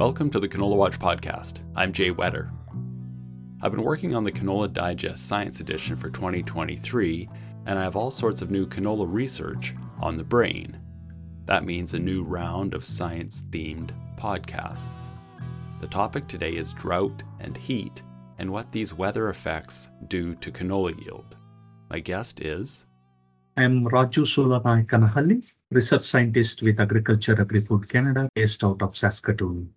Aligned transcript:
Welcome 0.00 0.30
to 0.30 0.40
the 0.40 0.48
Canola 0.48 0.76
Watch 0.76 0.98
podcast. 0.98 1.58
I'm 1.76 1.92
Jay 1.92 2.10
Whetter. 2.10 2.50
I've 3.60 3.72
been 3.72 3.82
working 3.82 4.14
on 4.14 4.22
the 4.22 4.32
Canola 4.32 4.72
Digest 4.72 5.28
Science 5.28 5.60
Edition 5.60 5.94
for 5.94 6.08
2023, 6.08 7.28
and 7.66 7.78
I 7.78 7.82
have 7.82 7.96
all 7.96 8.10
sorts 8.10 8.40
of 8.40 8.50
new 8.50 8.66
canola 8.66 9.04
research 9.06 9.74
on 10.00 10.16
the 10.16 10.24
brain. 10.24 10.80
That 11.44 11.66
means 11.66 11.92
a 11.92 11.98
new 11.98 12.22
round 12.22 12.72
of 12.72 12.86
science 12.86 13.44
themed 13.50 13.90
podcasts. 14.18 15.10
The 15.82 15.86
topic 15.88 16.26
today 16.28 16.52
is 16.52 16.72
drought 16.72 17.22
and 17.38 17.54
heat 17.54 18.02
and 18.38 18.50
what 18.50 18.72
these 18.72 18.94
weather 18.94 19.28
effects 19.28 19.90
do 20.08 20.34
to 20.36 20.50
canola 20.50 20.98
yield. 21.04 21.36
My 21.90 22.00
guest 22.00 22.40
is. 22.40 22.86
I'm 23.58 23.84
Raju 23.84 24.24
Soolanayakanahally, 24.24 25.58
research 25.70 26.02
scientist 26.04 26.62
with 26.62 26.80
Agriculture 26.80 27.38
Agri-Food 27.38 27.90
Canada, 27.90 28.30
based 28.34 28.64
out 28.64 28.80
of 28.80 28.96
Saskatoon. 28.96 29.74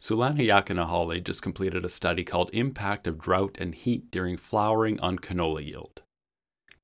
Soolanayakanahally 0.00 1.24
just 1.24 1.42
completed 1.42 1.84
a 1.84 1.88
study 1.88 2.22
called 2.22 2.50
Impact 2.52 3.08
of 3.08 3.18
Drought 3.18 3.56
and 3.60 3.74
Heat 3.74 4.12
During 4.12 4.36
Flowering 4.36 5.00
on 5.00 5.18
Canola 5.18 5.64
Yield. 5.64 6.02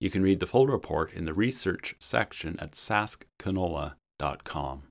You 0.01 0.11
can 0.11 0.23
read 0.23 0.41
the 0.41 0.47
full 0.47 0.67
report 0.67 1.13
in 1.13 1.25
the 1.25 1.33
research 1.33 1.95
section 2.01 2.59
at 2.59 2.73
saskcanola.com. 2.73 4.83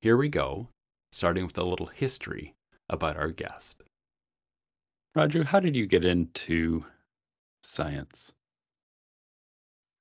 Here 0.00 0.16
we 0.16 0.28
go, 0.28 0.68
starting 1.10 1.46
with 1.46 1.58
a 1.58 1.64
little 1.64 1.86
history 1.86 2.54
about 2.88 3.16
our 3.16 3.32
guest. 3.32 3.82
Raju, 5.16 5.46
how 5.46 5.58
did 5.58 5.74
you 5.74 5.86
get 5.86 6.04
into 6.04 6.84
science? 7.62 8.32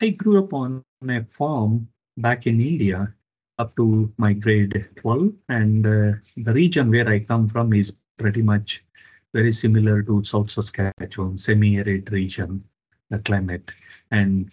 I 0.02 0.10
grew 0.10 0.44
up 0.44 0.54
on 0.54 0.84
a 1.10 1.24
farm 1.24 1.88
back 2.18 2.46
in 2.46 2.62
India 2.62 3.16
up 3.58 3.76
to 3.76 4.12
my 4.18 4.34
grade 4.34 4.88
12 4.98 5.32
and 5.50 5.86
uh, 5.86 6.12
the 6.38 6.54
region 6.54 6.90
where 6.90 7.08
i 7.08 7.20
come 7.20 7.48
from 7.48 7.74
is 7.74 7.96
pretty 8.18 8.42
much 8.42 8.84
very 9.34 9.52
similar 9.52 10.02
to 10.02 10.24
south 10.24 10.50
saskatchewan 10.50 11.38
semi-arid 11.38 12.12
region 12.12 12.64
the 13.10 13.20
climate. 13.20 13.72
And 14.12 14.52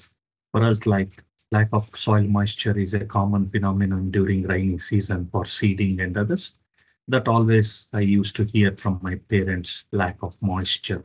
for 0.50 0.62
us 0.64 0.86
like 0.86 1.22
lack 1.50 1.68
of 1.72 1.88
soil 1.94 2.22
moisture 2.22 2.78
is 2.78 2.94
a 2.94 3.04
common 3.04 3.48
phenomenon 3.50 4.10
during 4.10 4.42
rainy 4.44 4.78
season 4.78 5.28
for 5.30 5.44
seeding 5.44 6.00
and 6.00 6.16
others. 6.16 6.54
That 7.08 7.28
always 7.28 7.88
i 7.92 8.00
used 8.00 8.36
to 8.36 8.44
hear 8.44 8.76
from 8.76 9.00
my 9.02 9.16
parents 9.28 9.86
lack 9.92 10.22
of 10.22 10.40
moisture 10.40 11.04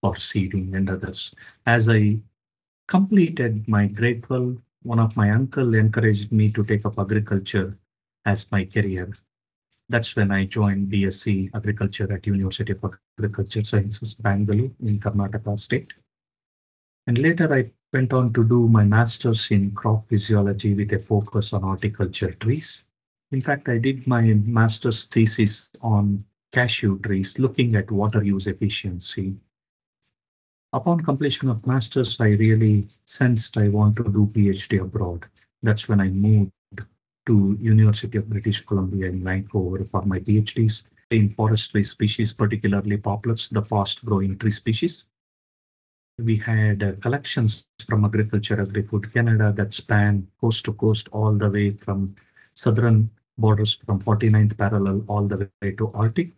for 0.00 0.16
seeding 0.16 0.74
and 0.74 0.90
others. 0.90 1.34
As 1.66 1.88
i 1.88 2.18
completed 2.86 3.66
my 3.66 3.86
grade 3.86 4.22
12 4.24 4.58
one 4.84 4.98
of 4.98 5.16
my 5.16 5.30
uncle 5.30 5.74
encouraged 5.74 6.30
me 6.30 6.52
to 6.52 6.62
take 6.62 6.84
up 6.84 6.98
agriculture 6.98 7.76
as 8.26 8.50
my 8.52 8.66
career. 8.66 9.10
That's 9.88 10.14
when 10.14 10.30
I 10.30 10.44
joined 10.44 10.92
BSc 10.92 11.50
Agriculture 11.54 12.10
at 12.12 12.26
University 12.26 12.72
of 12.72 12.94
Agriculture 13.18 13.64
Sciences, 13.64 14.14
Bangalore 14.14 14.70
in 14.80 15.00
Karnataka 15.00 15.58
state. 15.58 15.94
And 17.06 17.18
later 17.18 17.52
I 17.52 17.70
went 17.94 18.12
on 18.12 18.32
to 18.34 18.44
do 18.44 18.68
my 18.68 18.84
master's 18.84 19.50
in 19.50 19.72
crop 19.72 20.08
physiology 20.08 20.74
with 20.74 20.92
a 20.92 20.98
focus 20.98 21.54
on 21.54 21.62
horticulture 21.62 22.32
trees. 22.32 22.84
In 23.32 23.40
fact, 23.40 23.68
I 23.68 23.78
did 23.78 24.06
my 24.06 24.22
master's 24.46 25.06
thesis 25.06 25.70
on 25.80 26.24
cashew 26.52 26.98
trees, 27.00 27.38
looking 27.38 27.74
at 27.74 27.90
water 27.90 28.22
use 28.22 28.46
efficiency 28.46 29.36
upon 30.74 31.00
completion 31.00 31.48
of 31.48 31.64
masters, 31.66 32.20
I 32.20 32.30
really 32.30 32.88
sensed 33.04 33.56
I 33.56 33.68
want 33.68 33.94
to 33.96 34.02
do 34.02 34.28
PhD 34.34 34.82
abroad. 34.82 35.24
That's 35.62 35.88
when 35.88 36.00
I 36.00 36.08
moved 36.08 36.50
to 37.26 37.56
University 37.60 38.18
of 38.18 38.28
British 38.28 38.60
Columbia 38.66 39.06
in 39.06 39.22
Vancouver 39.22 39.86
for 39.90 40.04
my 40.04 40.18
PhDs 40.18 40.82
in 41.10 41.30
forestry 41.30 41.84
species, 41.84 42.34
particularly 42.34 42.96
poplars, 42.96 43.48
the 43.50 43.62
fast-growing 43.62 44.36
tree 44.36 44.50
species. 44.50 45.04
We 46.18 46.36
had 46.36 46.82
uh, 46.82 46.92
collections 47.00 47.66
from 47.86 48.04
Agriculture 48.04 48.60
Agri-Food 48.60 49.14
Canada 49.14 49.52
that 49.56 49.72
span 49.72 50.26
coast 50.40 50.64
to 50.64 50.72
coast 50.72 51.08
all 51.12 51.34
the 51.34 51.50
way 51.50 51.70
from 51.70 52.16
southern 52.54 53.10
borders 53.38 53.74
from 53.86 54.00
49th 54.00 54.58
parallel 54.58 55.04
all 55.06 55.26
the 55.26 55.48
way 55.62 55.72
to 55.72 55.92
Arctic. 55.92 56.32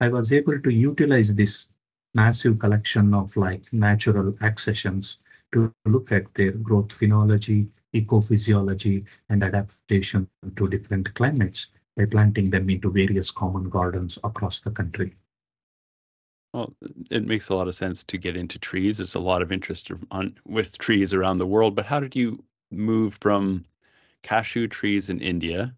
I 0.00 0.08
was 0.08 0.32
able 0.32 0.60
to 0.60 0.70
utilize 0.70 1.34
this 1.34 1.68
massive 2.16 2.58
collection 2.58 3.12
of 3.12 3.36
like 3.36 3.72
natural 3.72 4.34
accessions 4.40 5.18
to 5.52 5.70
look 5.84 6.10
at 6.10 6.32
their 6.34 6.52
growth 6.52 6.88
phenology, 6.88 7.68
ecophysiology, 7.94 9.04
and 9.28 9.44
adaptation 9.44 10.26
to 10.56 10.66
different 10.68 11.14
climates 11.14 11.68
by 11.96 12.06
planting 12.06 12.50
them 12.50 12.68
into 12.70 12.90
various 12.90 13.30
common 13.30 13.68
gardens 13.68 14.18
across 14.24 14.60
the 14.60 14.70
country. 14.70 15.14
Well, 16.54 16.72
it 17.10 17.26
makes 17.26 17.50
a 17.50 17.54
lot 17.54 17.68
of 17.68 17.74
sense 17.74 18.02
to 18.04 18.16
get 18.16 18.34
into 18.34 18.58
trees. 18.58 18.96
There's 18.96 19.14
a 19.14 19.20
lot 19.20 19.42
of 19.42 19.52
interest 19.52 19.90
on 20.10 20.38
with 20.46 20.78
trees 20.78 21.12
around 21.12 21.36
the 21.36 21.46
world, 21.46 21.74
but 21.74 21.84
how 21.84 22.00
did 22.00 22.16
you 22.16 22.42
move 22.70 23.18
from 23.20 23.64
cashew 24.22 24.66
trees 24.68 25.10
in 25.10 25.20
India, 25.20 25.74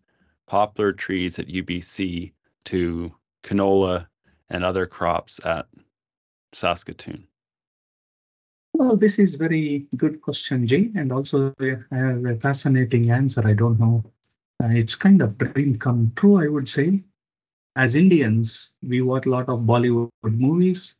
poplar 0.47 0.93
trees 0.93 1.39
at 1.41 1.49
UBC 1.49 2.33
to 2.67 3.13
canola 3.43 4.07
and 4.51 4.65
other 4.65 4.87
crops 4.87 5.41
at 5.45 5.67
Saskatoon? 6.53 7.27
Well, 8.75 8.97
this 8.97 9.19
is 9.19 9.35
very 9.35 9.87
good 9.97 10.21
question, 10.21 10.67
Jay, 10.67 10.91
and 10.95 11.13
also 11.13 11.53
a 11.61 12.37
fascinating 12.37 13.11
answer. 13.11 13.47
I 13.47 13.55
don't 13.55 13.79
know. 13.81 14.05
Uh, 14.63 14.69
it's 14.69 14.95
kind 14.95 15.23
of 15.23 15.37
dream 15.39 15.79
come 15.79 16.13
true, 16.17 16.37
I 16.43 16.49
would 16.49 16.69
say. 16.69 17.03
As 17.77 17.97
Indians, 17.97 18.73
we 18.83 19.03
watch 19.03 19.27
a 19.27 19.31
lot 19.31 19.49
of 19.49 19.61
Bollywood 19.61 20.11
movies, 20.23 20.97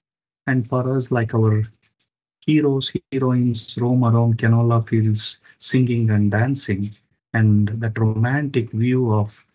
and 0.47 0.67
for 0.67 0.95
us, 0.95 1.11
like 1.11 1.35
our 1.35 1.63
heroes, 2.47 2.93
heroines 3.13 3.77
roam 3.79 4.05
around 4.05 4.39
canola 4.39 4.89
fields 4.89 5.39
singing 5.59 6.11
and 6.11 6.31
dancing, 6.31 6.89
and 7.35 7.69
that 7.81 7.99
romantic 7.99 8.71
view 8.71 9.13
of 9.13 9.47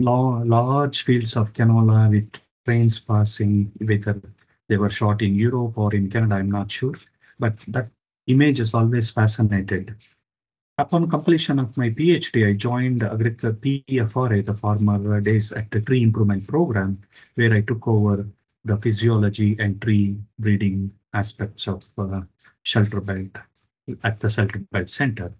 large 0.00 1.04
fields 1.04 1.36
of 1.36 1.52
canola 1.52 2.10
with 2.10 2.30
trains 2.64 2.98
passing 2.98 3.72
with 3.80 4.06
a 4.06 4.20
they 4.72 4.78
were 4.78 4.88
shot 4.88 5.20
in 5.20 5.34
Europe 5.34 5.76
or 5.76 5.94
in 5.94 6.08
Canada, 6.08 6.36
I'm 6.36 6.50
not 6.50 6.70
sure. 6.70 6.94
But 7.38 7.58
that 7.68 7.90
image 8.26 8.58
is 8.58 8.72
always 8.72 9.10
fascinated. 9.10 9.94
Upon 10.78 11.10
completion 11.10 11.58
of 11.58 11.76
my 11.76 11.90
PhD, 11.90 12.48
I 12.48 12.54
joined 12.54 13.02
Agriculture 13.02 13.52
PFRA, 13.52 14.46
the 14.46 14.54
former 14.54 15.20
Days 15.20 15.52
at 15.52 15.70
the 15.70 15.82
Tree 15.82 16.02
Improvement 16.02 16.48
Program, 16.48 16.98
where 17.34 17.52
I 17.52 17.60
took 17.60 17.86
over 17.86 18.26
the 18.64 18.78
physiology 18.78 19.56
and 19.58 19.82
tree 19.82 20.16
breeding 20.38 20.90
aspects 21.12 21.68
of 21.68 21.86
uh, 21.98 22.22
shelter 22.62 23.02
belt 23.02 23.36
at 24.02 24.20
the 24.20 24.30
shelter 24.30 24.60
belt 24.72 24.88
center. 24.88 25.34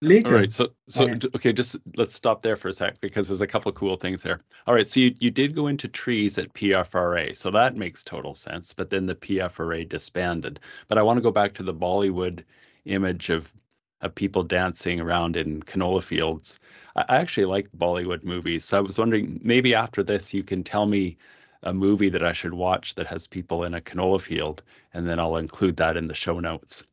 Later. 0.00 0.28
All 0.28 0.34
right. 0.34 0.52
So, 0.52 0.68
so 0.86 1.08
okay, 1.08 1.52
just 1.52 1.76
let's 1.96 2.14
stop 2.14 2.42
there 2.42 2.56
for 2.56 2.68
a 2.68 2.72
sec 2.72 3.00
because 3.00 3.26
there's 3.26 3.40
a 3.40 3.48
couple 3.48 3.72
cool 3.72 3.96
things 3.96 4.22
there. 4.22 4.40
All 4.66 4.74
right. 4.74 4.86
So 4.86 5.00
you, 5.00 5.14
you 5.18 5.30
did 5.30 5.56
go 5.56 5.66
into 5.66 5.88
trees 5.88 6.38
at 6.38 6.52
PFRA, 6.54 7.36
so 7.36 7.50
that 7.50 7.76
makes 7.76 8.04
total 8.04 8.34
sense. 8.36 8.72
But 8.72 8.90
then 8.90 9.06
the 9.06 9.16
PFRA 9.16 9.88
disbanded. 9.88 10.60
But 10.86 10.98
I 10.98 11.02
want 11.02 11.16
to 11.16 11.22
go 11.22 11.32
back 11.32 11.54
to 11.54 11.64
the 11.64 11.74
Bollywood 11.74 12.44
image 12.84 13.30
of 13.30 13.52
of 14.00 14.14
people 14.14 14.44
dancing 14.44 15.00
around 15.00 15.36
in 15.36 15.60
canola 15.64 16.00
fields. 16.02 16.60
I, 16.94 17.04
I 17.08 17.16
actually 17.16 17.46
like 17.46 17.68
Bollywood 17.76 18.22
movies, 18.22 18.64
so 18.64 18.78
I 18.78 18.80
was 18.80 18.98
wondering 18.98 19.40
maybe 19.42 19.74
after 19.74 20.04
this 20.04 20.32
you 20.32 20.44
can 20.44 20.62
tell 20.62 20.86
me 20.86 21.16
a 21.64 21.74
movie 21.74 22.10
that 22.10 22.22
I 22.22 22.32
should 22.32 22.54
watch 22.54 22.94
that 22.94 23.08
has 23.08 23.26
people 23.26 23.64
in 23.64 23.74
a 23.74 23.80
canola 23.80 24.20
field, 24.20 24.62
and 24.94 25.08
then 25.08 25.18
I'll 25.18 25.36
include 25.38 25.76
that 25.78 25.96
in 25.96 26.06
the 26.06 26.14
show 26.14 26.38
notes. 26.38 26.84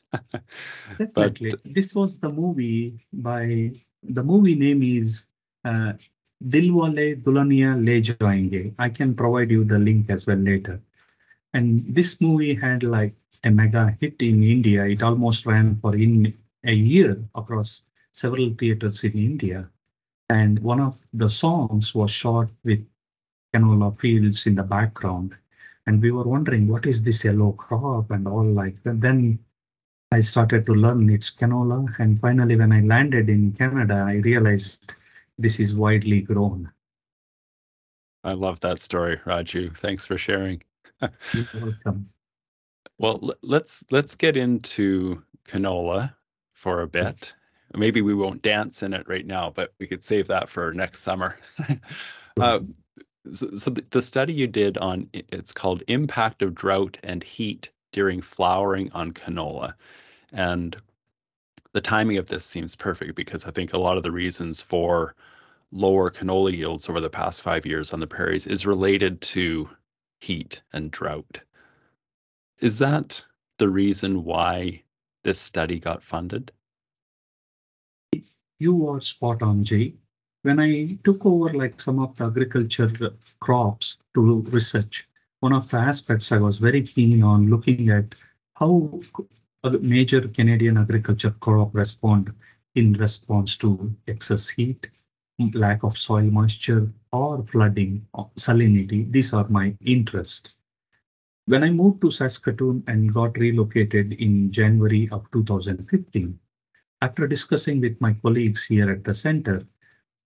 Definitely. 0.97 1.51
But, 1.51 1.61
this 1.73 1.95
was 1.95 2.19
the 2.19 2.29
movie 2.29 2.97
by 3.13 3.71
the 4.03 4.23
movie 4.23 4.55
name 4.55 4.83
is 4.83 5.27
uh, 5.65 5.93
Dilwale 6.43 7.21
Dulhania 7.23 7.75
Le 7.75 8.01
Jayenge. 8.01 8.73
I 8.79 8.89
can 8.89 9.15
provide 9.15 9.51
you 9.51 9.63
the 9.63 9.79
link 9.79 10.09
as 10.09 10.25
well 10.27 10.37
later. 10.37 10.81
And 11.53 11.79
this 11.79 12.21
movie 12.21 12.53
had 12.55 12.83
like 12.83 13.15
a 13.43 13.49
mega 13.49 13.95
hit 13.99 14.15
in 14.19 14.43
India. 14.43 14.85
It 14.85 15.03
almost 15.03 15.45
ran 15.45 15.77
for 15.77 15.95
in 15.95 16.33
a 16.63 16.73
year 16.73 17.17
across 17.35 17.81
several 18.11 18.53
theaters 18.53 19.03
in 19.03 19.13
India. 19.13 19.69
And 20.29 20.59
one 20.59 20.79
of 20.79 20.99
the 21.13 21.29
songs 21.29 21.95
was 21.95 22.11
shot 22.11 22.49
with 22.63 22.85
canola 23.53 23.97
fields 23.99 24.45
in 24.47 24.55
the 24.55 24.63
background. 24.63 25.35
And 25.87 26.01
we 26.01 26.11
were 26.11 26.23
wondering, 26.23 26.67
what 26.67 26.85
is 26.85 27.03
this 27.03 27.23
yellow 27.25 27.53
crop 27.53 28.11
and 28.11 28.27
all 28.27 28.45
like 28.45 28.81
that. 28.83 29.01
Then 29.01 29.39
I 30.15 30.21
started 30.21 30.65
to 30.67 30.73
learn 30.73 31.09
its 31.09 31.29
canola. 31.29 31.93
And 31.99 32.21
finally, 32.21 32.55
when 32.55 32.71
I 32.71 32.79
landed 32.79 33.27
in 33.27 33.51
Canada, 33.51 33.95
I 34.07 34.13
realized 34.15 34.95
this 35.37 35.59
is 35.59 35.75
widely 35.75 36.21
grown. 36.21 36.71
I 38.23 38.31
love 38.31 38.61
that 38.61 38.79
story, 38.79 39.17
Raju. 39.25 39.75
Thanks 39.75 40.05
for 40.05 40.17
sharing. 40.17 40.63
You're 41.01 41.45
welcome. 41.53 42.07
Well, 42.97 43.29
let's 43.41 43.83
let's 43.91 44.15
get 44.15 44.37
into 44.37 45.21
canola 45.49 46.13
for 46.53 46.81
a 46.81 46.87
bit. 46.87 47.33
Maybe 47.75 48.01
we 48.01 48.13
won't 48.13 48.41
dance 48.41 48.83
in 48.83 48.93
it 48.93 49.09
right 49.09 49.25
now, 49.25 49.51
but 49.53 49.73
we 49.79 49.87
could 49.87 50.01
save 50.01 50.27
that 50.27 50.47
for 50.47 50.73
next 50.73 51.01
summer. 51.01 51.37
Uh, 52.37 52.59
so, 53.31 53.47
so 53.51 53.69
the 53.69 54.01
study 54.01 54.33
you 54.33 54.45
did 54.45 54.77
on 54.77 55.09
it's 55.13 55.53
called 55.53 55.83
impact 55.87 56.41
of 56.41 56.53
drought 56.53 56.97
and 57.01 57.23
heat 57.23 57.69
during 57.95 58.21
flowering 58.21 58.91
on 58.91 59.13
canola, 59.13 59.73
and 60.35 60.75
the 61.71 61.81
timing 61.81 62.17
of 62.17 62.27
this 62.27 62.45
seems 62.45 62.75
perfect 62.75 63.15
because 63.15 63.45
I 63.45 63.51
think 63.51 63.73
a 63.73 63.77
lot 63.77 63.97
of 63.97 64.03
the 64.03 64.11
reasons 64.11 64.61
for 64.61 65.15
lower 65.71 66.11
canola 66.11 66.55
yields 66.55 66.89
over 66.89 67.01
the 67.01 67.09
past 67.09 67.41
five 67.41 67.65
years 67.65 67.93
on 67.93 67.99
the 68.01 68.07
prairies 68.07 68.45
is 68.45 68.65
related 68.65 69.21
to 69.21 69.69
heat 70.19 70.61
and 70.73 70.91
drought. 70.91 71.39
Is 72.59 72.79
that 72.79 73.23
the 73.57 73.69
reason 73.69 74.23
why 74.23 74.83
this 75.23 75.39
study 75.39 75.79
got 75.79 76.03
funded? 76.03 76.51
You 78.59 78.89
are 78.89 79.01
spot 79.01 79.41
on, 79.41 79.63
Jay. 79.63 79.95
When 80.43 80.59
I 80.59 80.85
took 81.03 81.25
over 81.25 81.53
like 81.53 81.79
some 81.81 81.99
of 81.99 82.15
the 82.15 82.25
agriculture 82.25 82.91
crops 83.39 83.99
to 84.13 84.41
research, 84.51 85.07
one 85.39 85.53
of 85.53 85.69
the 85.69 85.77
aspects 85.77 86.31
I 86.31 86.37
was 86.37 86.57
very 86.57 86.83
keen 86.83 87.23
on 87.23 87.49
looking 87.49 87.89
at 87.89 88.15
how 88.55 88.99
major 89.63 90.27
Canadian 90.27 90.77
agriculture 90.77 91.31
crop 91.39 91.73
respond 91.73 92.33
in 92.75 92.93
response 92.93 93.57
to 93.57 93.95
excess 94.07 94.49
heat, 94.49 94.87
lack 95.53 95.83
of 95.83 95.97
soil 95.97 96.23
moisture, 96.23 96.91
or 97.11 97.43
flooding, 97.43 98.05
or 98.13 98.29
salinity. 98.35 99.11
These 99.11 99.33
are 99.33 99.47
my 99.47 99.75
interests. 99.85 100.57
When 101.47 101.63
I 101.63 101.69
moved 101.69 102.01
to 102.01 102.11
Saskatoon 102.11 102.83
and 102.87 103.13
got 103.13 103.37
relocated 103.37 104.13
in 104.13 104.51
January 104.51 105.07
of 105.11 105.29
2015, 105.31 106.39
after 107.01 107.27
discussing 107.27 107.81
with 107.81 108.01
my 108.01 108.13
colleagues 108.13 108.65
here 108.65 108.89
at 108.89 109.03
the 109.03 109.13
center, 109.13 109.65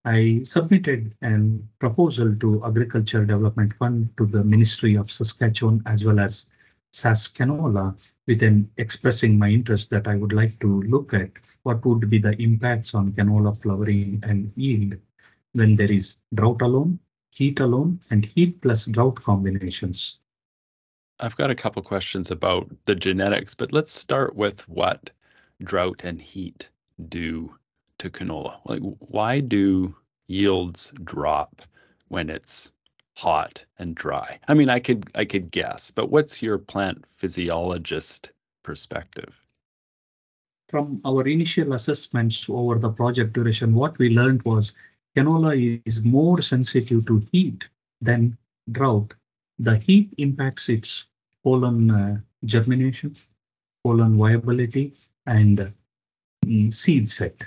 I 0.06 0.42
submitted 0.46 1.14
a 1.22 1.60
proposal 1.80 2.36
to 2.36 2.64
Agriculture 2.66 3.26
Development 3.26 3.74
Fund 3.74 4.10
to 4.18 4.26
the 4.26 4.44
Ministry 4.44 4.96
of 4.96 5.12
Saskatchewan 5.12 5.84
as 5.86 6.06
well 6.06 6.20
as 6.20 6.46
SaskCanola 6.92 8.14
with 8.28 8.42
an 8.42 8.72
expressing 8.78 9.38
my 9.38 9.50
interest 9.50 9.90
that 9.92 10.08
I 10.08 10.16
would 10.16 10.34
like 10.34 10.58
to 10.60 10.82
look 10.84 11.14
at 11.14 11.32
what 11.64 11.86
would 11.86 12.10
be 12.10 12.18
the 12.18 12.40
impacts 12.42 12.96
on 12.96 13.14
canola 13.14 13.56
flowering 13.56 14.20
and 14.24 14.52
yield 14.56 14.96
when 15.54 15.76
there 15.76 15.92
is 15.92 16.18
drought 16.34 16.62
alone, 16.62 17.00
heat 17.32 17.60
alone, 17.60 18.00
and 18.12 18.26
heat 18.26 18.62
plus 18.62 18.86
drought 18.86 19.22
combinations. 19.22 20.20
I've 21.20 21.36
got 21.36 21.52
a 21.52 21.56
couple 21.56 21.82
questions 21.84 22.32
about 22.32 22.70
the 22.86 22.96
genetics, 22.96 23.54
but 23.54 23.74
let's 23.74 23.94
start 23.94 24.36
with 24.36 24.68
what 24.70 25.10
drought 25.64 26.02
and 26.04 26.22
heat 26.22 26.70
do 27.10 27.56
to 28.00 28.10
canola. 28.10 28.60
Like, 28.66 28.82
why 29.00 29.42
do 29.42 29.96
yields 30.28 30.94
drop 31.04 31.62
when 32.08 32.30
it's 32.30 32.72
hot 33.20 33.66
and 33.78 33.96
dry? 33.96 34.40
I 34.48 34.54
mean, 34.54 34.70
I 34.70 34.80
could 34.80 35.02
I 35.14 35.26
could 35.26 35.52
guess, 35.52 35.92
but 35.92 36.10
what's 36.10 36.42
your 36.42 36.58
plant 36.58 37.04
physiologist 37.18 38.32
perspective? 38.64 39.36
From 40.70 41.02
our 41.04 41.28
initial 41.28 41.74
assessments 41.74 42.48
over 42.50 42.76
the 42.80 42.92
project 42.92 43.34
duration, 43.34 43.74
what 43.74 43.98
we 43.98 44.10
learned 44.10 44.44
was 44.44 44.74
canola 45.18 45.82
is 45.86 46.04
more 46.04 46.42
sensitive 46.42 47.06
to 47.08 47.22
heat 47.32 47.66
than 48.00 48.38
drought. 48.72 49.14
The 49.58 49.78
heat 49.78 50.14
impacts 50.18 50.70
its 50.70 51.06
pollen 51.44 51.92
uh, 51.92 52.18
germination, 52.46 53.16
pollen 53.84 54.18
viability, 54.18 54.94
and 55.26 55.74
mm, 56.46 56.74
seed 56.74 57.10
set. 57.10 57.38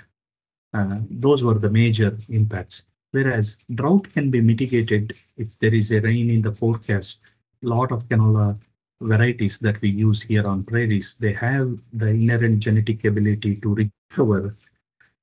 Uh, 0.73 0.99
those 1.09 1.43
were 1.43 1.57
the 1.57 1.69
major 1.69 2.15
impacts. 2.29 2.83
Whereas 3.13 3.63
drought 3.75 4.09
can 4.09 4.31
be 4.31 4.41
mitigated 4.41 5.11
if 5.37 5.57
there 5.59 5.73
is 5.73 5.91
a 5.91 6.01
rain 6.01 6.31
in 6.31 6.41
the 6.41 6.51
forecast. 6.51 7.21
A 7.63 7.67
lot 7.67 7.91
of 7.91 8.09
canola 8.09 8.59
varieties 8.99 9.59
that 9.59 9.79
we 9.81 9.89
use 9.89 10.23
here 10.23 10.47
on 10.47 10.63
prairies, 10.63 11.15
they 11.19 11.33
have 11.33 11.77
the 11.93 12.07
inherent 12.07 12.59
genetic 12.59 13.05
ability 13.05 13.57
to 13.57 13.75
recover 13.75 14.55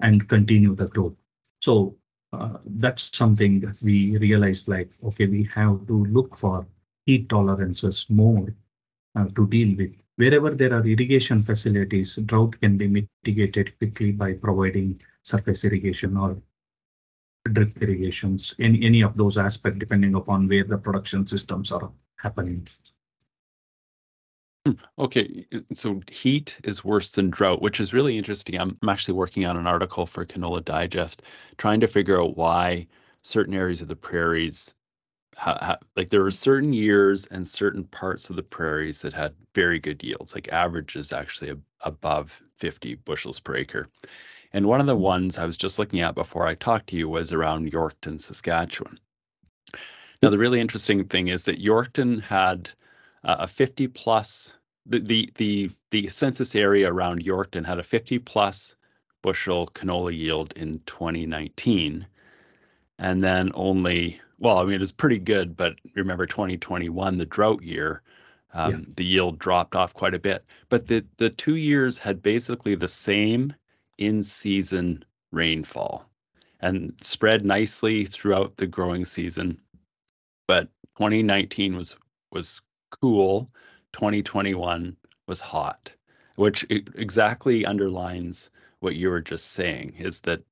and 0.00 0.28
continue 0.28 0.76
the 0.76 0.87
growth. 0.87 1.16
So 1.60 1.96
uh, 2.32 2.58
that's 2.64 3.10
something 3.16 3.58
that 3.60 3.78
we 3.82 4.16
realized 4.19 4.69
like, 4.69 4.93
okay, 5.02 5.26
we 5.26 5.50
have 5.52 5.84
to 5.88 6.04
look 6.04 6.36
for 6.36 6.69
heat 7.06 7.28
tolerances 7.28 8.06
more 8.08 8.54
uh, 9.16 9.26
to 9.34 9.48
deal 9.48 9.76
with. 9.76 9.94
Wherever 10.14 10.50
there 10.50 10.75
are 10.75 10.86
irrigation 10.86 11.43
facilities, 11.43 12.16
drought 12.26 12.60
can 12.60 12.76
be 12.76 12.86
mitigated 12.86 13.76
quickly 13.78 14.12
by 14.12 14.34
providing 14.34 15.00
surface 15.25 15.64
irrigation 15.64 16.16
or 16.16 16.36
drip 17.44 17.81
irrigations, 17.82 18.54
any, 18.58 18.84
any 18.84 19.02
of 19.02 19.16
those 19.16 19.38
aspects, 19.38 19.78
depending 19.78 20.14
upon 20.14 20.48
where 20.48 20.64
the 20.64 20.78
production 20.78 21.26
systems 21.26 21.72
are 21.72 21.90
happening. 22.16 22.66
Hmm, 24.66 24.72
okay, 24.98 25.46
so 25.72 26.00
heat 26.10 26.58
is 26.64 26.84
worse 26.84 27.12
than 27.12 27.31
drought, 27.31 27.62
which 27.62 27.81
is 27.81 27.94
really 27.94 28.19
interesting. 28.19 28.60
I'm, 28.60 28.76
actually 28.88 29.14
working 29.14 29.46
on 29.46 29.56
an 29.56 29.66
article 29.66 30.04
for 30.04 30.26
Canola 30.26 30.64
Digest, 30.64 31.22
trying 31.56 31.81
to 31.81 31.88
figure 31.88 32.20
out 32.20 32.37
why 32.37 32.87
certain 33.22 33.54
areas 33.54 33.81
of 33.81 33.88
the 33.88 33.96
prairies 33.96 34.75
like 35.96 36.10
there 36.10 36.22
were 36.22 36.31
certain 36.31 36.72
years 36.72 37.26
and 37.26 37.46
certain 37.46 37.84
parts 37.84 38.31
of 38.31 38.36
the 38.36 38.43
prairies 38.43 39.02
that 39.02 39.12
had 39.12 39.34
very 39.54 39.78
good 39.78 40.02
yields, 40.02 40.34
like 40.34 40.52
averages 40.52 41.12
actually 41.12 41.54
above 41.81 42.43
50 42.56 42.96
bushels 42.96 43.40
per 43.40 43.56
acre. 43.56 43.88
And 44.52 44.67
one 44.67 44.81
of 44.81 44.87
the 44.87 44.97
ones 44.97 45.38
I 45.38 45.47
was 45.47 45.56
just 45.56 45.79
looking 45.79 46.00
at 46.00 46.14
before 46.14 46.47
I 46.47 46.55
talked 46.55 46.88
to 46.88 46.97
you 46.97 47.08
was 47.08 47.32
around 47.32 47.70
Yorkton, 47.70 48.20
Saskatchewan. 48.20 48.99
Now, 50.23 50.31
the 50.31 50.38
really 50.38 50.61
interesting 50.61 51.05
thing 51.05 51.29
is 51.29 51.44
that 51.44 51.62
Yorkton 51.62 52.23
had 52.23 52.70
uh, 53.25 53.37
a 53.41 53.47
50 53.47 53.88
plus, 53.88 54.52
the, 54.87 55.00
the, 55.00 55.32
the, 55.37 55.70
the 55.91 56.08
census 56.08 56.55
area 56.55 56.93
around 56.93 57.25
Yorkton 57.25 57.64
had 57.64 57.79
a 57.79 57.85
50 57.85 58.19
plus 58.19 58.76
bushel 59.23 59.67
canola 59.69 60.17
yield 60.17 60.53
in 60.55 60.81
2019. 60.87 62.06
And 62.99 63.20
then 63.20 63.50
only 63.55 64.20
well, 64.41 64.58
I 64.58 64.64
mean, 64.64 64.75
it 64.75 64.81
was 64.81 64.91
pretty 64.91 65.19
good, 65.19 65.56
but 65.56 65.75
remember 65.94 66.26
2021, 66.26 67.19
the 67.19 67.26
drought 67.26 67.62
year, 67.62 68.03
um, 68.55 68.73
yeah. 68.73 68.79
the 68.96 69.05
yield 69.05 69.38
dropped 69.38 69.76
off 69.76 69.93
quite 69.93 70.14
a 70.14 70.19
bit. 70.19 70.44
But 70.70 70.87
the, 70.87 71.05
the 71.19 71.29
two 71.29 71.56
years 71.56 71.99
had 71.99 72.23
basically 72.23 72.75
the 72.75 72.88
same 72.88 73.55
in 74.00 74.25
season 74.25 75.05
rainfall 75.31 76.11
and 76.58 76.94
spread 77.02 77.44
nicely 77.44 78.06
throughout 78.06 78.56
the 78.56 78.67
growing 78.67 79.05
season. 79.05 79.60
But 80.48 80.69
2019 80.96 81.77
was 81.77 81.94
was 82.32 82.60
cool, 83.01 83.51
2021 83.93 84.96
was 85.29 85.41
hot, 85.41 85.93
which 86.36 86.67
exactly 86.70 87.65
underlines 87.65 88.51
what 88.81 88.96
you 88.96 89.10
were 89.10 89.20
just 89.20 89.53
saying 89.53 89.94
is 89.98 90.20
that 90.20 90.43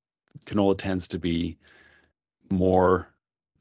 canola 0.44 0.76
tends 0.76 1.08
to 1.08 1.18
be 1.18 1.56
more 2.50 3.08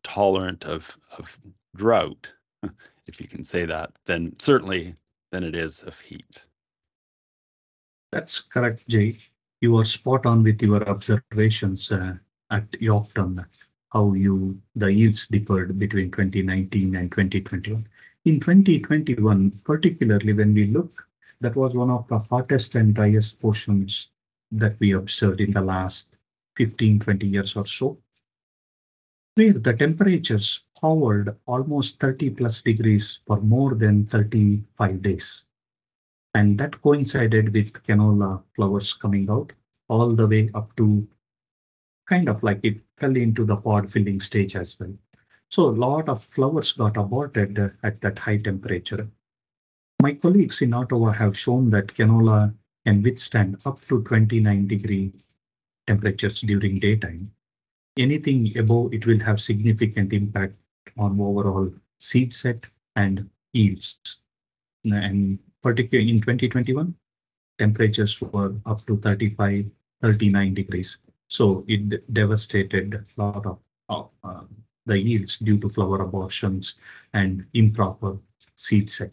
tolerant 0.04 0.66
of 0.66 0.96
of 1.18 1.38
drought, 1.76 2.28
if 3.08 3.22
you 3.22 3.28
can 3.28 3.44
say 3.44 3.66
that, 3.66 3.92
then 4.06 4.36
certainly 4.38 4.96
than 5.32 5.44
it 5.44 5.56
is 5.56 5.84
of 5.84 6.00
heat. 6.00 6.42
That's 8.12 8.40
correct, 8.40 8.88
Jay. 8.88 9.14
You 9.62 9.78
are 9.78 9.86
spot 9.86 10.26
on 10.26 10.44
with 10.44 10.62
your 10.62 10.88
observations 10.88 11.92
uh, 11.92 12.16
at 12.52 12.72
Yorkton, 12.74 13.46
how 13.92 14.14
you 14.14 14.62
the 14.76 14.92
yields 14.92 15.28
differed 15.28 15.78
between 15.80 16.12
2019 16.12 16.96
and 16.96 17.12
2021. 17.12 17.88
In 18.26 18.40
2021, 18.40 19.52
particularly 19.64 20.34
when 20.34 20.54
we 20.54 20.68
look, 20.68 21.08
that 21.42 21.56
was 21.56 21.74
one 21.74 21.90
of 21.90 22.08
the 22.08 22.20
hottest 22.20 22.76
and 22.76 22.94
driest 22.94 23.40
portions 23.42 24.10
that 24.52 24.80
we 24.80 24.92
observed 24.92 25.42
in 25.42 25.52
the 25.52 25.62
last 25.62 26.16
15, 26.56 27.00
20 27.00 27.28
years 27.28 27.56
or 27.56 27.66
so 27.66 27.98
where 29.38 29.54
the 29.54 29.74
temperatures 29.74 30.64
hovered 30.82 31.38
almost 31.46 32.00
30 32.00 32.32
plus 32.32 32.64
degrees 32.64 33.20
for 33.28 33.40
more 33.42 33.76
than 33.76 34.04
35 34.04 35.02
days. 35.04 35.46
And 36.38 36.58
that 36.60 36.82
coincided 36.82 37.54
with 37.54 37.82
canola 37.86 38.32
flowers 38.56 38.94
coming 38.94 39.30
out 39.30 39.54
all 39.90 40.16
the 40.16 40.28
way 40.28 40.50
up 40.54 40.76
to 40.78 41.08
kind 42.08 42.30
of 42.30 42.44
like 42.44 42.60
it 42.64 42.78
fell 42.98 43.16
into 43.16 43.46
the 43.46 43.58
pod 43.58 43.92
filling 43.92 44.20
stage 44.20 44.56
as 44.56 44.80
well. 44.80 44.94
So 45.50 45.66
a 45.70 45.80
lot 45.86 46.10
of 46.10 46.24
flowers 46.24 46.74
got 46.74 46.96
aborted 46.98 47.58
at 47.84 48.02
that 48.02 48.20
high 48.20 48.38
temperature. 48.38 49.08
My 50.02 50.14
colleagues 50.14 50.62
in 50.62 50.74
Ottawa 50.74 51.12
have 51.12 51.38
shown 51.38 51.70
that 51.72 51.88
canola 51.88 52.54
can 52.86 53.02
withstand 53.02 53.58
up 53.66 53.80
to 53.90 54.04
29 54.04 54.68
degree 54.68 55.14
temperatures 55.88 56.42
during 56.42 56.80
daytime 56.80 57.32
anything 57.98 58.58
above 58.58 58.94
it 58.94 59.06
will 59.06 59.20
have 59.20 59.42
significant 59.42 60.14
impact 60.14 60.56
on 60.98 61.20
overall 61.20 61.72
seed 62.00 62.34
set 62.34 62.66
and 62.96 63.30
yields. 63.54 63.98
And 64.84 65.40
particularly 65.62 66.10
in 66.10 66.18
2021, 66.18 66.94
temperatures 67.58 68.22
were 68.22 68.56
up 68.66 68.86
to 68.86 68.98
35, 68.98 69.66
39 70.02 70.54
degrees. 70.54 70.98
So 71.28 71.66
it 71.68 72.14
devastated 72.14 72.94
a 72.94 73.22
lot 73.22 73.46
of 73.46 73.60
uh, 74.24 74.44
the 74.86 74.98
yields 74.98 75.38
due 75.38 75.60
to 75.60 75.70
flower 75.70 76.02
abortions 76.02 76.76
and 77.14 77.46
improper 77.54 78.18
seed 78.56 78.90
set. 78.90 79.12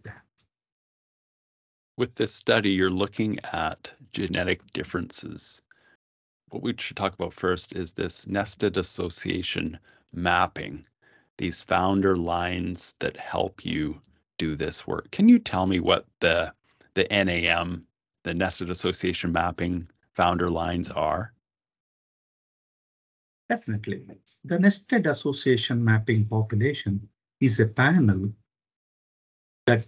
With 1.97 2.15
this 2.15 2.33
study, 2.33 2.71
you're 2.71 2.91
looking 2.91 3.39
at 3.53 3.93
genetic 4.13 4.73
differences. 4.73 5.63
What 6.51 6.63
we 6.63 6.75
should 6.79 6.97
talk 6.97 7.15
about 7.15 7.35
first 7.35 7.75
is 7.75 7.93
this 7.93 8.27
nested 8.27 8.77
association 8.77 9.79
mapping, 10.13 10.87
these 11.39 11.63
founder 11.63 12.17
lines 12.17 12.95
that 13.01 13.17
help 13.17 13.65
you 13.65 14.01
do 14.39 14.57
this 14.57 14.87
work. 14.87 15.11
Can 15.11 15.29
you 15.29 15.39
tell 15.39 15.67
me 15.67 15.81
what 15.81 16.07
the 16.21 16.53
the 16.95 17.07
NAM, 17.11 17.87
the 18.23 18.35
nested 18.35 18.71
association 18.71 19.33
mapping 19.33 19.89
founder 20.13 20.51
lines 20.51 20.91
are? 20.91 21.33
Definitely. 23.49 24.07
The 24.45 24.59
nested 24.59 25.07
association 25.07 25.85
mapping 25.85 26.27
population 26.27 27.09
is 27.41 27.61
a 27.61 27.67
panel 27.67 28.33
that 29.67 29.87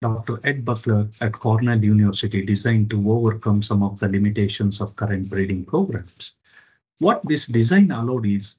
Dr. 0.00 0.40
Ed 0.42 0.64
Buckler 0.64 1.08
at 1.20 1.32
Cornell 1.32 1.82
University 1.82 2.44
designed 2.44 2.90
to 2.90 3.12
overcome 3.12 3.62
some 3.62 3.82
of 3.82 4.00
the 4.00 4.08
limitations 4.08 4.80
of 4.80 4.96
current 4.96 5.30
breeding 5.30 5.64
programs. 5.64 6.34
What 6.98 7.22
this 7.24 7.46
design 7.46 7.90
allowed 7.90 8.26
is 8.26 8.56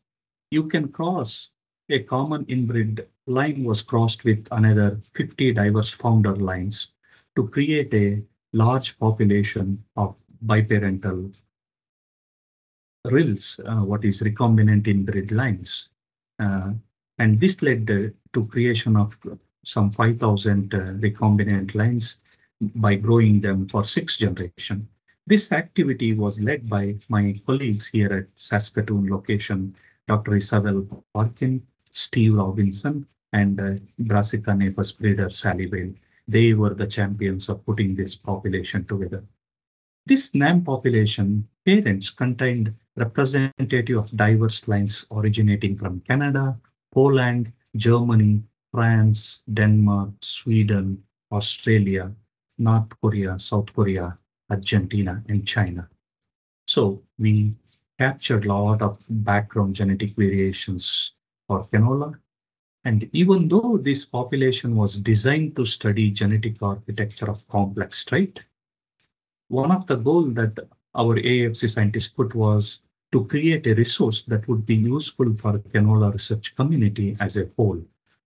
you 0.51 0.67
can 0.67 0.87
cross 0.89 1.49
a 1.89 2.03
common 2.03 2.45
inbred 2.45 3.07
line 3.27 3.63
was 3.63 3.81
crossed 3.81 4.23
with 4.25 4.47
another 4.51 4.99
50 5.13 5.53
diverse 5.53 5.91
founder 5.91 6.35
lines 6.35 6.91
to 7.35 7.47
create 7.47 7.93
a 7.93 8.21
large 8.51 8.97
population 8.99 9.83
of 9.95 10.15
biparental 10.45 11.41
RILs, 13.05 13.59
uh, 13.59 13.83
what 13.83 14.05
is 14.05 14.21
recombinant 14.21 14.87
inbred 14.87 15.31
lines. 15.31 15.89
Uh, 16.39 16.71
and 17.19 17.39
this 17.39 17.61
led 17.61 17.89
uh, 17.89 18.09
to 18.33 18.47
creation 18.47 18.95
of 18.95 19.17
some 19.65 19.91
5,000 19.91 20.73
uh, 20.73 20.77
recombinant 20.77 21.75
lines 21.75 22.17
by 22.75 22.95
growing 22.95 23.41
them 23.41 23.67
for 23.67 23.85
six 23.85 24.17
generation. 24.17 24.87
This 25.25 25.51
activity 25.51 26.13
was 26.13 26.39
led 26.39 26.69
by 26.69 26.97
my 27.09 27.35
colleagues 27.45 27.87
here 27.87 28.11
at 28.13 28.27
Saskatoon 28.35 29.09
location, 29.09 29.75
Dr. 30.07 30.35
Isabel 30.35 30.85
Parkin, 31.13 31.65
Steve 31.91 32.35
Robinson, 32.35 33.05
and 33.33 33.59
uh, 33.59 33.73
Brassica 33.99 34.53
napus 34.55 34.91
breeder 34.91 35.29
Sally 35.29 35.65
Vail. 35.65 35.93
They 36.27 36.53
were 36.53 36.73
the 36.73 36.87
champions 36.87 37.49
of 37.49 37.65
putting 37.65 37.95
this 37.95 38.15
population 38.15 38.85
together. 38.85 39.23
This 40.05 40.33
NAM 40.33 40.63
population 40.63 41.47
parents 41.65 42.09
contained 42.09 42.73
representative 42.95 43.97
of 43.97 44.15
diverse 44.15 44.67
lines 44.67 45.05
originating 45.11 45.77
from 45.77 46.01
Canada, 46.01 46.57
Poland, 46.93 47.51
Germany, 47.75 48.43
France, 48.71 49.43
Denmark, 49.51 50.11
Sweden, 50.21 51.03
Australia, 51.31 52.11
North 52.57 52.89
Korea, 53.01 53.39
South 53.39 53.73
Korea, 53.73 54.17
Argentina, 54.49 55.23
and 55.27 55.47
China. 55.47 55.89
So 56.67 57.03
we 57.17 57.55
captured 57.99 58.45
a 58.45 58.53
lot 58.53 58.81
of 58.81 59.05
background 59.09 59.75
genetic 59.75 60.15
variations 60.15 61.13
for 61.47 61.61
canola. 61.61 62.19
And 62.85 63.09
even 63.13 63.47
though 63.47 63.77
this 63.77 64.03
population 64.03 64.75
was 64.75 64.97
designed 64.97 65.55
to 65.55 65.65
study 65.65 66.11
genetic 66.11 66.61
architecture 66.61 67.29
of 67.29 67.47
complex 67.47 68.03
trait, 68.03 68.41
one 69.47 69.71
of 69.71 69.87
the 69.87 69.95
goals 69.95 70.33
that 70.33 70.57
our 70.95 71.15
AAFC 71.15 71.69
scientists 71.69 72.09
put 72.09 72.35
was 72.35 72.81
to 73.13 73.25
create 73.25 73.67
a 73.67 73.73
resource 73.75 74.23
that 74.23 74.47
would 74.47 74.65
be 74.65 74.75
useful 74.75 75.35
for 75.37 75.59
canola 75.59 76.11
research 76.11 76.55
community 76.55 77.15
as 77.21 77.37
a 77.37 77.49
whole. 77.55 77.81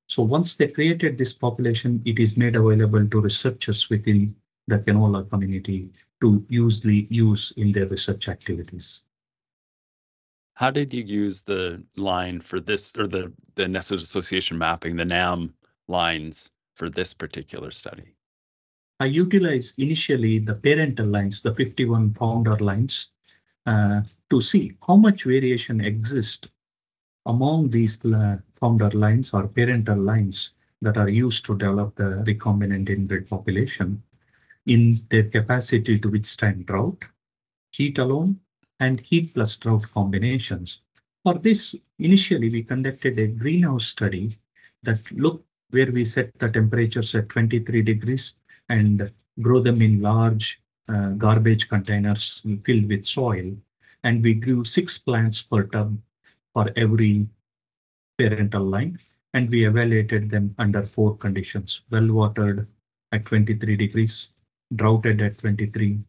So 0.08 0.24
once 0.24 0.56
they 0.56 0.70
created 0.70 1.18
this 1.18 1.34
population, 1.34 2.02
it 2.06 2.18
is 2.18 2.38
made 2.38 2.56
available 2.56 3.06
to 3.06 3.22
researchers 3.22 3.90
within 3.90 4.36
the 4.68 4.80
canola 4.80 5.30
community 5.30 5.92
to 6.22 6.46
usually 6.50 7.08
use 7.10 7.54
in 7.58 7.72
their 7.74 7.88
research 7.88 8.28
activities. 8.30 9.04
How 10.58 10.72
did 10.72 10.92
you 10.92 11.04
use 11.04 11.44
the 11.44 11.84
line 11.98 12.42
for 12.42 12.60
this 12.60 12.92
or 12.98 13.06
the, 13.06 13.32
the 13.54 13.68
nested 13.68 14.00
association 14.00 14.58
mapping, 14.58 14.96
the 14.96 15.06
NAM 15.06 15.54
lines 15.88 16.50
for 16.74 16.90
this 16.90 17.14
particular 17.14 17.70
study? 17.70 18.16
I 19.00 19.06
utilized 19.06 19.78
initially 19.78 20.40
the 20.40 20.56
parental 20.56 21.06
lines, 21.06 21.44
the 21.44 21.54
51 21.54 22.16
founder 22.16 22.58
lines, 22.58 23.12
uh, 23.68 24.02
to 24.32 24.42
see 24.42 24.76
how 24.88 24.96
much 24.96 25.26
variation 25.26 25.80
exists 25.80 26.48
among 27.28 27.70
these 27.70 28.04
uh, 28.04 28.38
founder 28.60 28.90
lines 28.90 29.36
or 29.36 29.48
parental 29.48 30.00
lines 30.00 30.54
that 30.82 30.98
are 30.98 31.10
used 31.10 31.46
to 31.46 31.56
develop 31.56 31.96
the 31.98 32.24
recombinant 32.26 32.90
inbred 32.90 33.30
population 33.30 34.02
in 34.66 34.94
their 35.12 35.26
capacity 35.26 36.00
to 36.00 36.10
withstand 36.10 36.66
drought, 36.66 37.06
heat 37.70 38.00
alone, 38.00 38.40
and 38.80 39.00
heat 39.00 39.32
plus 39.34 39.58
drought 39.58 39.84
combinations. 39.94 40.82
For 41.24 41.36
this, 41.36 41.76
initially 42.00 42.50
we 42.50 42.64
conducted 42.64 43.18
a 43.20 43.28
greenhouse 43.28 43.86
study 43.86 44.32
that 44.84 45.12
looked 45.12 45.46
where 45.72 45.92
we 45.92 46.06
set 46.06 46.38
the 46.40 46.50
temperatures 46.50 47.14
at 47.16 47.30
23 47.30 47.82
degrees 47.82 48.36
and 48.70 49.12
grow 49.42 49.60
them 49.60 49.82
in 49.82 50.02
large 50.02 50.62
uh, 50.88 51.10
garbage 51.12 51.68
containers 51.68 52.42
filled 52.66 52.88
with 52.88 53.06
soil. 53.06 53.56
And 54.04 54.24
we 54.24 54.36
grew 54.36 54.64
six 54.64 54.98
plants 54.98 55.42
per 55.42 55.64
tub 55.64 55.98
for 56.54 56.72
every 56.78 57.28
parental 58.18 58.64
line. 58.64 58.98
And 59.34 59.50
we 59.50 59.68
evaluated 59.68 60.30
them 60.30 60.56
under 60.58 60.86
four 60.86 61.18
conditions, 61.18 61.82
well 61.92 62.08
watered 62.08 62.68
at 63.12 63.26
23 63.26 63.76
degrees, 63.76 64.30
droughted 64.76 65.22
at 65.22 65.38
23, 65.38 66.00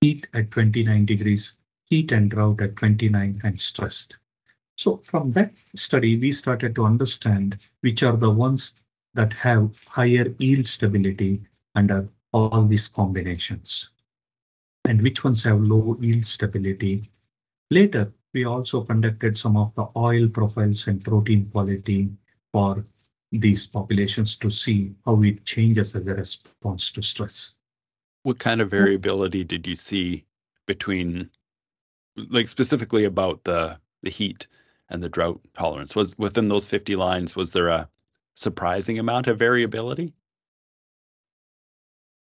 heat 0.00 0.28
at 0.34 0.50
29 0.50 1.06
degrees, 1.06 1.56
heat 1.90 2.12
and 2.12 2.30
drought 2.30 2.60
at 2.60 2.76
29 2.76 3.40
and 3.44 3.60
stressed. 3.60 4.18
So 4.76 4.98
from 4.98 5.32
that 5.32 5.58
study, 5.58 6.16
we 6.16 6.32
started 6.32 6.74
to 6.76 6.84
understand 6.84 7.56
which 7.80 8.02
are 8.02 8.16
the 8.16 8.30
ones 8.30 8.86
that 9.14 9.32
have 9.34 9.76
higher 9.86 10.34
yield 10.38 10.66
stability 10.66 11.42
under 11.74 12.08
all 12.32 12.66
these 12.66 12.88
combinations 12.88 13.90
and 14.84 15.02
which 15.02 15.24
ones 15.24 15.42
have 15.44 15.60
low 15.60 15.96
yield 16.00 16.26
stability. 16.26 17.10
Later, 17.70 18.12
we 18.32 18.44
also 18.44 18.82
conducted 18.82 19.36
some 19.36 19.56
of 19.56 19.74
the 19.74 19.86
oil 19.96 20.28
profiles 20.28 20.86
and 20.86 21.04
protein 21.04 21.46
quality 21.50 22.10
for 22.52 22.84
these 23.32 23.66
populations 23.66 24.36
to 24.36 24.50
see 24.50 24.94
how 25.04 25.22
it 25.22 25.44
changes 25.44 25.94
as 25.94 26.06
a 26.06 26.14
response 26.14 26.90
to 26.92 27.02
stress. 27.02 27.56
What 28.22 28.38
kind 28.38 28.60
of 28.60 28.70
variability 28.70 29.44
did 29.44 29.66
you 29.66 29.74
see 29.74 30.24
between, 30.66 31.30
like 32.30 32.48
specifically 32.48 33.04
about 33.04 33.44
the 33.44 33.78
the 34.02 34.10
heat 34.10 34.46
and 34.90 35.02
the 35.02 35.08
drought 35.08 35.40
tolerance? 35.54 35.94
Was 35.94 36.16
within 36.18 36.48
those 36.48 36.66
50 36.66 36.96
lines, 36.96 37.36
was 37.36 37.52
there 37.52 37.68
a 37.68 37.88
surprising 38.34 38.98
amount 38.98 39.26
of 39.26 39.38
variability? 39.38 40.14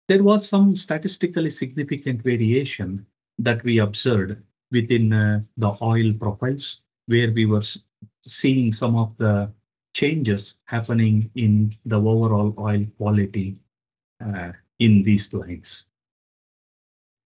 there 0.09 0.23
was 0.23 0.49
some 0.49 0.75
statistically 0.75 1.51
significant 1.51 2.23
variation 2.23 3.05
that 3.37 3.63
we 3.63 3.77
observed 3.77 4.35
within 4.71 5.13
uh, 5.13 5.39
the 5.57 5.71
oil 5.83 6.11
profiles, 6.19 6.81
where 7.05 7.31
we 7.31 7.45
were 7.45 7.61
seeing 8.25 8.73
some 8.73 8.95
of 8.95 9.15
the 9.17 9.51
changes 9.93 10.57
happening 10.65 11.29
in 11.35 11.71
the 11.85 11.95
overall 11.95 12.55
oil 12.57 12.83
quality 12.97 13.55
uh, 14.25 14.51
in 14.79 15.03
these 15.03 15.31
lines. 15.31 15.85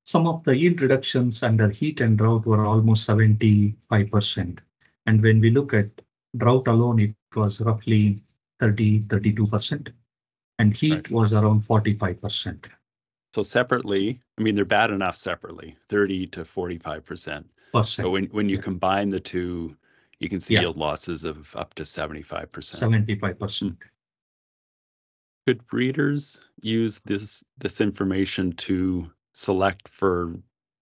Some 0.03 0.27
of 0.27 0.43
the 0.43 0.55
yield 0.55 0.81
reductions 0.81 1.43
under 1.43 1.69
heat 1.69 2.01
and 2.01 2.17
drought 2.17 2.45
were 2.45 2.65
almost 2.65 3.07
75%. 3.07 4.59
And 5.05 5.21
when 5.21 5.39
we 5.39 5.49
look 5.49 5.73
at 5.73 5.89
drought 6.37 6.67
alone, 6.67 6.99
it 6.99 7.15
was 7.35 7.61
roughly 7.61 8.21
30, 8.59 9.01
32% 9.01 9.93
and 10.59 10.75
heat 10.75 10.91
right. 10.91 11.11
was 11.11 11.33
around 11.33 11.61
45%. 11.61 12.65
So 13.33 13.41
separately, 13.41 14.21
I 14.37 14.41
mean, 14.41 14.55
they're 14.55 14.65
bad 14.65 14.91
enough 14.91 15.17
separately, 15.17 15.75
30 15.89 16.27
to 16.27 16.43
45%. 16.43 17.45
But 17.71 18.11
when, 18.11 18.25
when 18.25 18.49
you 18.49 18.57
yeah. 18.57 18.61
combine 18.61 19.09
the 19.09 19.19
two, 19.19 19.75
you 20.19 20.29
can 20.29 20.39
see 20.39 20.53
yeah. 20.53 20.61
yield 20.61 20.77
losses 20.77 21.23
of 21.23 21.53
up 21.55 21.73
to 21.75 21.83
75%. 21.83 22.47
75%. 22.47 23.75
Could 25.47 25.67
breeders 25.67 26.45
use 26.61 26.99
this 26.99 27.43
this 27.57 27.81
information 27.81 28.53
to 28.53 29.11
select 29.33 29.89
for 29.89 30.35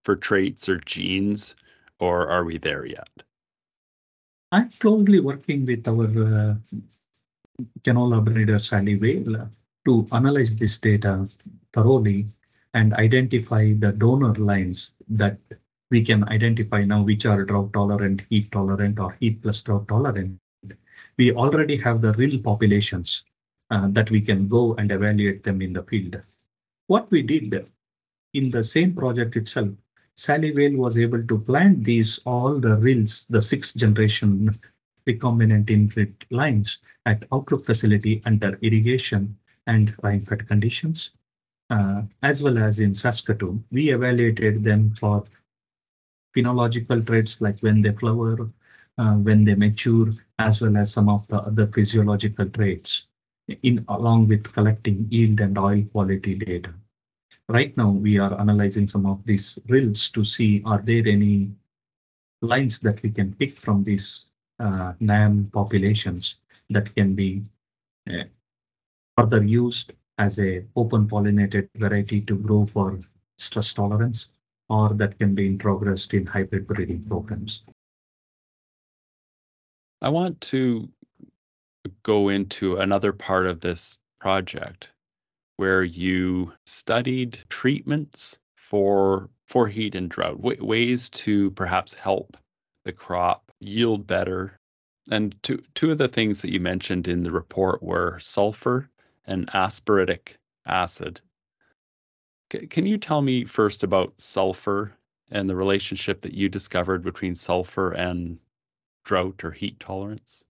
for 0.03 0.15
traits 0.15 0.69
or 0.69 0.79
genes, 0.79 1.55
or 2.00 2.29
are 2.29 2.43
we 2.43 2.58
there 2.58 2.86
yet? 2.86 3.10
I'm 4.51 4.69
closely 4.69 5.19
working 5.19 5.65
with 5.65 5.88
our 5.88 6.05
uh, 6.05 6.55
canola 7.81 8.24
breeder 8.24 8.60
Sally 8.60 8.96
Vail 8.96 9.50
to 9.86 10.05
analyze 10.12 10.55
this 10.55 10.77
data 10.79 11.27
thoroughly 11.74 12.27
and 12.74 12.93
identify 12.93 13.74
the 13.74 13.91
donor 13.91 14.34
lines 14.36 14.93
that 15.10 15.38
we 15.91 16.03
can 16.03 16.27
identify 16.29 16.84
now 16.84 17.01
which 17.01 17.25
are 17.25 17.43
drought 17.46 17.74
tolerant, 17.74 18.22
heat 18.29 18.51
tolerant, 18.51 19.00
or 19.00 19.15
heat 19.19 19.41
plus 19.41 19.62
drought 19.62 19.88
tolerant. 19.88 20.39
we 21.17 21.34
already 21.34 21.75
have 21.77 22.01
the 22.01 22.13
RIL 22.13 22.39
populations 22.39 23.25
uh, 23.72 23.88
that 23.89 24.10
we 24.10 24.22
can 24.22 24.48
go 24.48 24.75
and 24.75 24.91
evaluate 24.91 25.43
them 25.43 25.62
in 25.62 25.74
the 25.74 25.84
field. 25.84 26.22
What 26.88 27.12
we 27.12 27.22
did 27.22 27.67
in 28.33 28.50
the 28.51 28.63
same 28.63 28.93
project 28.93 29.36
itself, 29.36 29.69
Sally 30.15 30.51
Vail 30.51 30.77
was 30.77 30.98
able 30.98 31.24
to 31.24 31.39
plant 31.39 31.83
these 31.83 32.19
all 32.25 32.59
the 32.59 32.75
RILs, 32.77 33.25
the 33.27 33.41
sixth 33.41 33.75
generation 33.75 34.59
recombinant 35.07 35.69
inbred 35.69 36.13
lines 36.29 36.79
at 37.05 37.25
Outlook 37.31 37.65
facility 37.65 38.21
under 38.25 38.59
irrigation 38.62 39.38
and 39.65 39.95
rain-fed 40.03 40.48
conditions, 40.48 41.12
uh, 41.69 42.03
as 42.21 42.43
well 42.43 42.57
as 42.57 42.79
in 42.79 42.93
Saskatoon. 42.93 43.63
We 43.71 43.91
evaluated 43.93 44.63
them 44.63 44.95
for 44.95 45.24
phenological 46.36 47.05
traits 47.05 47.41
like 47.41 47.59
when 47.62 47.81
they 47.81 47.93
flower, 47.93 48.50
uh, 48.98 49.15
when 49.15 49.45
they 49.45 49.55
mature, 49.55 50.09
as 50.38 50.62
well 50.62 50.77
as 50.77 50.93
some 50.93 51.09
of 51.09 51.25
the 51.27 51.38
other 51.38 51.67
physiological 51.67 52.50
traits 52.50 53.07
in 53.63 53.83
along 53.88 54.27
with 54.27 54.51
collecting 54.51 55.07
yield 55.09 55.41
and 55.41 55.57
oil 55.57 55.83
quality 55.91 56.36
data. 56.36 56.74
Right 57.50 57.75
now, 57.75 57.89
we 57.89 58.20
are 58.20 58.39
analyzing 58.39 58.88
some 58.88 59.08
of 59.08 59.25
these 59.25 59.58
RILs 59.68 60.12
to 60.13 60.24
see 60.24 60.62
are 60.65 60.84
there 60.84 61.08
any 61.08 61.50
lines 62.44 62.77
that 62.79 63.01
we 63.01 63.10
can 63.10 63.34
pick 63.34 63.50
from 63.50 63.84
these 63.84 64.27
uh, 64.60 64.94
NAM 65.00 65.50
populations 65.51 66.36
that 66.70 66.94
can 66.94 67.15
be 67.15 67.44
uh, 68.08 68.25
further 69.18 69.44
used 69.44 69.94
as 70.20 70.39
a 70.39 70.63
open 70.75 71.08
pollinated 71.08 71.70
variety 71.75 72.22
to 72.22 72.36
grow 72.36 72.68
for 72.68 73.00
stress 73.39 73.74
tolerance 73.74 74.29
or 74.70 74.89
that 74.89 75.18
can 75.18 75.34
be 75.34 75.56
progressed 75.56 76.13
in 76.13 76.27
hybrid 76.27 76.68
breeding 76.68 77.03
programs. 77.03 77.63
I 80.03 80.10
want 80.10 80.39
to 80.41 80.88
go 82.03 82.29
into 82.29 82.77
another 82.77 83.12
part 83.12 83.48
of 83.48 83.60
this 83.60 83.98
project 84.20 84.91
where 85.59 85.83
you 85.83 86.53
studied 86.65 87.37
treatments 87.49 88.39
for 88.55 89.29
for 89.45 89.67
heat 89.67 89.93
and 89.93 90.09
drought, 90.09 90.37
w- 90.37 90.63
ways 90.63 91.09
to 91.09 91.51
perhaps 91.51 91.93
help 91.93 92.37
the 92.85 92.93
crop 92.93 93.51
yield 93.59 94.07
better. 94.07 94.57
And 95.11 95.35
two 95.43 95.61
two 95.75 95.91
of 95.91 95.97
the 95.97 96.07
things 96.07 96.43
that 96.43 96.53
you 96.53 96.61
mentioned 96.61 97.09
in 97.09 97.23
the 97.23 97.31
report 97.31 97.83
were 97.83 98.19
sulfur 98.19 98.89
and 99.27 99.47
aspartic 99.47 100.37
acid. 100.65 101.19
C- 102.53 102.67
can 102.67 102.85
you 102.85 102.97
tell 102.97 103.21
me 103.21 103.43
first 103.43 103.83
about 103.83 104.17
sulfur 104.17 104.93
and 105.29 105.49
the 105.49 105.57
relationship 105.57 106.21
that 106.21 106.33
you 106.33 106.47
discovered 106.47 107.03
between 107.03 107.35
sulfur 107.35 107.91
and 107.91 108.39
drought 109.03 109.43
or 109.43 109.51
heat 109.51 109.77
tolerance? 109.77 110.45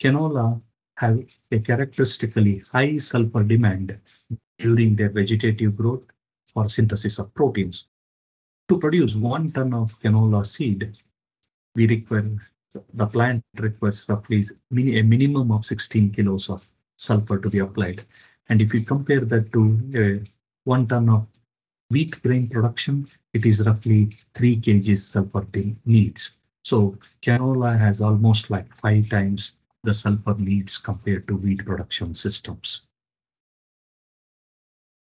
Canola 0.00 0.60
have 0.96 1.24
a 1.50 1.58
characteristically 1.58 2.62
high 2.72 2.98
sulfur 2.98 3.42
demand 3.42 3.98
during 4.58 4.94
their 4.94 5.10
vegetative 5.10 5.76
growth 5.76 6.04
for 6.44 6.68
synthesis 6.68 7.18
of 7.18 7.32
proteins. 7.34 7.88
To 8.68 8.78
produce 8.78 9.14
one 9.16 9.48
ton 9.48 9.74
of 9.74 9.90
canola 10.00 10.44
seed, 10.46 10.96
we 11.74 11.86
require 11.86 12.36
the 12.94 13.06
plant 13.06 13.44
requires 13.58 14.06
roughly 14.08 14.44
a 14.98 15.02
minimum 15.02 15.50
of 15.50 15.64
16 15.64 16.12
kilos 16.12 16.48
of 16.48 16.66
sulfur 16.96 17.38
to 17.38 17.50
be 17.50 17.58
applied. 17.58 18.04
And 18.48 18.62
if 18.62 18.72
you 18.72 18.82
compare 18.82 19.20
that 19.20 19.52
to 19.52 19.60
uh, 19.94 20.24
one 20.64 20.86
ton 20.86 21.08
of 21.10 21.26
wheat 21.90 22.22
grain 22.22 22.48
production, 22.48 23.06
it 23.34 23.44
is 23.44 23.66
roughly 23.66 24.06
three 24.34 24.58
kgs 24.58 24.98
sulfur 24.98 25.46
needs. 25.84 26.32
So 26.64 26.96
canola 27.20 27.78
has 27.78 28.00
almost 28.00 28.50
like 28.50 28.74
five 28.74 29.08
times 29.08 29.56
the 29.82 29.94
sulfur 29.94 30.34
needs 30.34 30.78
compared 30.78 31.26
to 31.28 31.36
wheat 31.36 31.64
production 31.64 32.14
systems. 32.14 32.86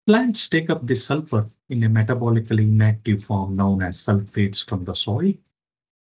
Plants 0.07 0.49
take 0.49 0.71
up 0.71 0.87
the 0.87 0.95
sulfur 0.95 1.47
in 1.69 1.83
a 1.83 1.89
metabolically 1.89 2.63
inactive 2.63 3.25
form 3.25 3.57
known 3.57 3.83
as 3.83 3.99
sulfates 3.99 4.65
from 4.65 4.85
the 4.85 4.95
soil, 4.95 5.35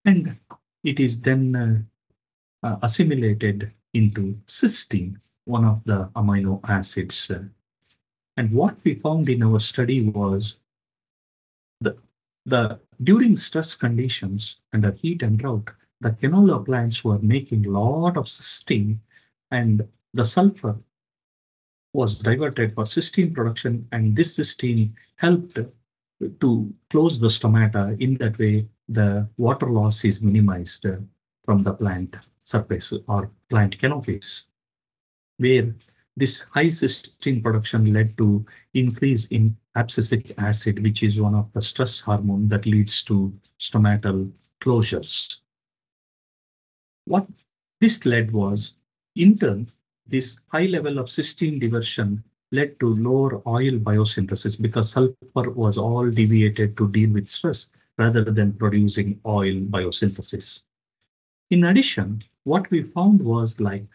and 0.05 0.37
it 0.85 1.01
is 1.01 1.21
then 1.21 1.57
uh, 1.57 2.67
uh, 2.67 2.77
assimilated 2.83 3.73
into 3.95 4.39
cysteine, 4.47 5.17
one 5.45 5.65
of 5.65 5.83
the 5.85 6.11
amino 6.17 6.61
acids. 6.69 7.31
And 8.37 8.53
what 8.53 8.77
we 8.85 8.95
found 8.95 9.29
in 9.29 9.43
our 9.43 9.59
study 9.59 10.03
was 10.03 10.59
the, 11.81 11.97
the 12.45 12.81
during 13.03 13.37
stress 13.37 13.75
conditions 13.75 14.61
under 14.73 14.93
heat 14.93 15.23
and 15.23 15.39
drought, 15.39 15.71
the 16.01 16.11
canola 16.11 16.65
plants 16.65 17.05
were 17.05 17.19
making 17.19 17.67
a 17.67 17.71
lot 17.71 18.17
of 18.17 18.27
cysteine 18.27 18.99
and 19.51 19.87
the 20.15 20.25
sulfur 20.25 20.79
was 21.93 22.19
diverted 22.19 22.75
for 22.75 22.85
cysteine 22.85 23.35
production 23.35 23.89
and 23.93 24.15
this 24.15 24.37
cysteine 24.37 24.93
helped 25.17 25.59
to 26.41 26.75
close 26.91 27.19
the 27.19 27.29
stomata. 27.29 28.01
In 28.01 28.17
that 28.19 28.39
way, 28.39 28.69
the 28.89 29.29
water 29.37 29.71
loss 29.71 30.05
is 30.05 30.23
minimized 30.23 30.87
from 31.45 31.63
the 31.63 31.75
plant 31.75 32.17
surface 32.41 32.93
or 33.07 33.31
plant 33.49 33.79
canopies, 33.79 34.47
where 35.39 35.75
this 36.17 36.43
high 36.43 36.67
cysteine 36.67 37.43
production 37.43 37.93
led 37.93 38.17
to 38.19 38.45
increase 38.75 39.27
in 39.27 39.57
abscisic 39.77 40.35
acid, 40.39 40.83
which 40.83 41.03
is 41.03 41.21
one 41.21 41.35
of 41.35 41.53
the 41.53 41.61
stress 41.61 42.01
hormone 42.01 42.49
that 42.49 42.67
leads 42.67 43.03
to 43.05 43.33
stomatal 43.59 44.37
closures. 44.61 45.39
What 47.09 47.27
this 47.81 48.05
led 48.05 48.33
was, 48.33 48.75
in 49.17 49.35
turn, 49.35 49.67
this 50.07 50.41
high 50.49 50.67
level 50.67 50.99
of 50.99 51.07
cysteine 51.07 51.59
diversion 51.59 52.23
led 52.53 52.79
to 52.81 52.89
lower 52.89 53.41
oil 53.49 53.79
biosynthesis 53.79 54.61
because 54.61 54.93
sulfur 54.93 55.49
was 55.51 55.79
all 55.79 56.11
deviated 56.11 56.77
to 56.77 56.87
deal 56.91 57.11
with 57.11 57.27
stress 57.27 57.71
rather 57.97 58.25
than 58.25 58.53
producing 58.53 59.21
oil 59.25 59.55
biosynthesis. 59.55 60.65
In 61.49 61.65
addition, 61.65 62.21
what 62.45 62.71
we 62.71 62.83
found 62.83 63.23
was 63.23 63.59
like 63.59 63.89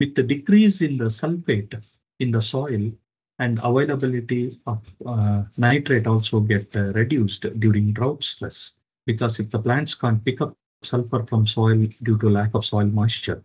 with 0.00 0.16
the 0.16 0.24
decrease 0.24 0.82
in 0.82 0.98
the 0.98 1.04
sulfate 1.04 1.98
in 2.18 2.32
the 2.32 2.42
soil 2.42 2.90
and 3.38 3.60
availability 3.62 4.50
of 4.66 4.92
uh, 5.06 5.44
nitrate 5.56 6.08
also 6.08 6.40
get 6.40 6.74
uh, 6.74 6.92
reduced 6.94 7.42
during 7.60 7.92
drought 7.92 8.24
stress 8.24 8.74
because 9.06 9.38
if 9.38 9.50
the 9.50 9.58
plants 9.60 9.94
can't 9.94 10.24
pick 10.24 10.40
up 10.40 10.56
sulfur 10.82 11.24
from 11.26 11.46
soil 11.46 11.86
due 12.02 12.18
to 12.18 12.30
lack 12.30 12.54
of 12.54 12.64
soil 12.64 12.86
moisture. 12.86 13.42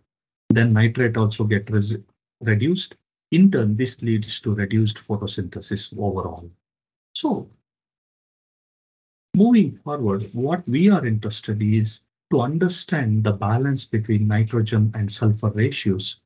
Then 0.48 0.72
nitrate 0.72 1.16
also 1.16 1.44
get 1.44 1.70
reduced. 2.40 2.96
In 3.30 3.50
turn, 3.50 3.76
this 3.76 4.02
leads 4.02 4.40
to 4.40 4.54
reduced 4.54 4.98
photosynthesis 4.98 5.92
overall. 5.98 6.50
So 7.12 7.50
moving 9.34 9.72
forward, 9.78 10.22
what 10.32 10.66
we 10.68 10.88
are 10.90 11.04
interested 11.04 11.60
in 11.60 11.74
is 11.74 12.00
to 12.30 12.40
understand 12.40 13.24
the 13.24 13.32
balance 13.32 13.84
between 13.84 14.28
nitrogen 14.28 14.92
and 14.94 15.10
sulfur 15.10 15.50
ratios 15.50 16.20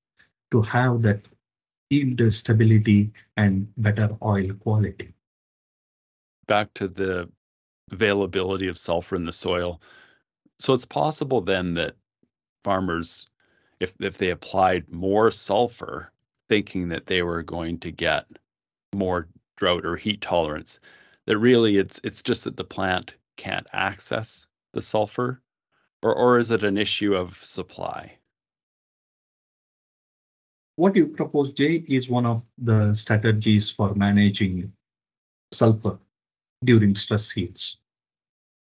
to 0.51 0.63
have 0.63 1.03
that 1.03 1.27
yield 1.91 2.33
stability 2.33 3.13
and 3.37 3.73
better 3.77 4.17
oil 4.23 4.53
quality. 4.55 5.13
Back 6.47 6.73
to 6.75 6.89
the 6.89 7.29
availability 7.91 8.69
of 8.69 8.79
sulfur 8.79 9.17
in 9.17 9.25
the 9.25 9.33
soil. 9.33 9.81
So 10.61 10.75
it's 10.75 10.85
possible 10.85 11.41
then 11.41 11.73
that 11.75 11.97
farmers, 12.65 13.27
if 13.81 13.95
if 13.99 14.19
they 14.19 14.29
applied 14.29 14.91
more 14.91 15.31
sulfur, 15.31 16.13
thinking 16.51 16.91
that 16.91 17.07
they 17.07 17.23
were 17.23 17.43
going 17.43 17.79
to 17.81 17.91
get 17.91 18.27
more 18.95 19.27
drought 19.57 19.87
or 19.87 19.97
heat 19.97 20.21
tolerance, 20.21 20.79
that 21.25 21.39
really 21.39 21.79
it's 21.79 21.99
it's 22.05 22.23
just 22.23 22.45
that 22.45 22.59
the 22.59 22.65
plant 22.65 23.15
can't 23.39 23.67
access 23.73 24.47
the 24.75 24.83
sulfur, 24.83 25.41
or 26.03 26.15
or 26.15 26.39
is 26.39 26.51
it 26.51 26.63
an 26.63 26.77
issue 26.77 27.15
of 27.15 27.43
supply? 27.43 28.19
What 30.77 30.95
you 30.95 31.07
propose, 31.07 31.55
Jay, 31.55 31.77
is 31.89 32.11
one 32.11 32.27
of 32.27 32.45
the 32.59 32.93
strategies 32.93 33.71
for 33.71 33.95
managing 33.95 34.71
sulfur 35.53 35.99
during 36.63 36.95
stress 36.97 37.31
heats 37.31 37.79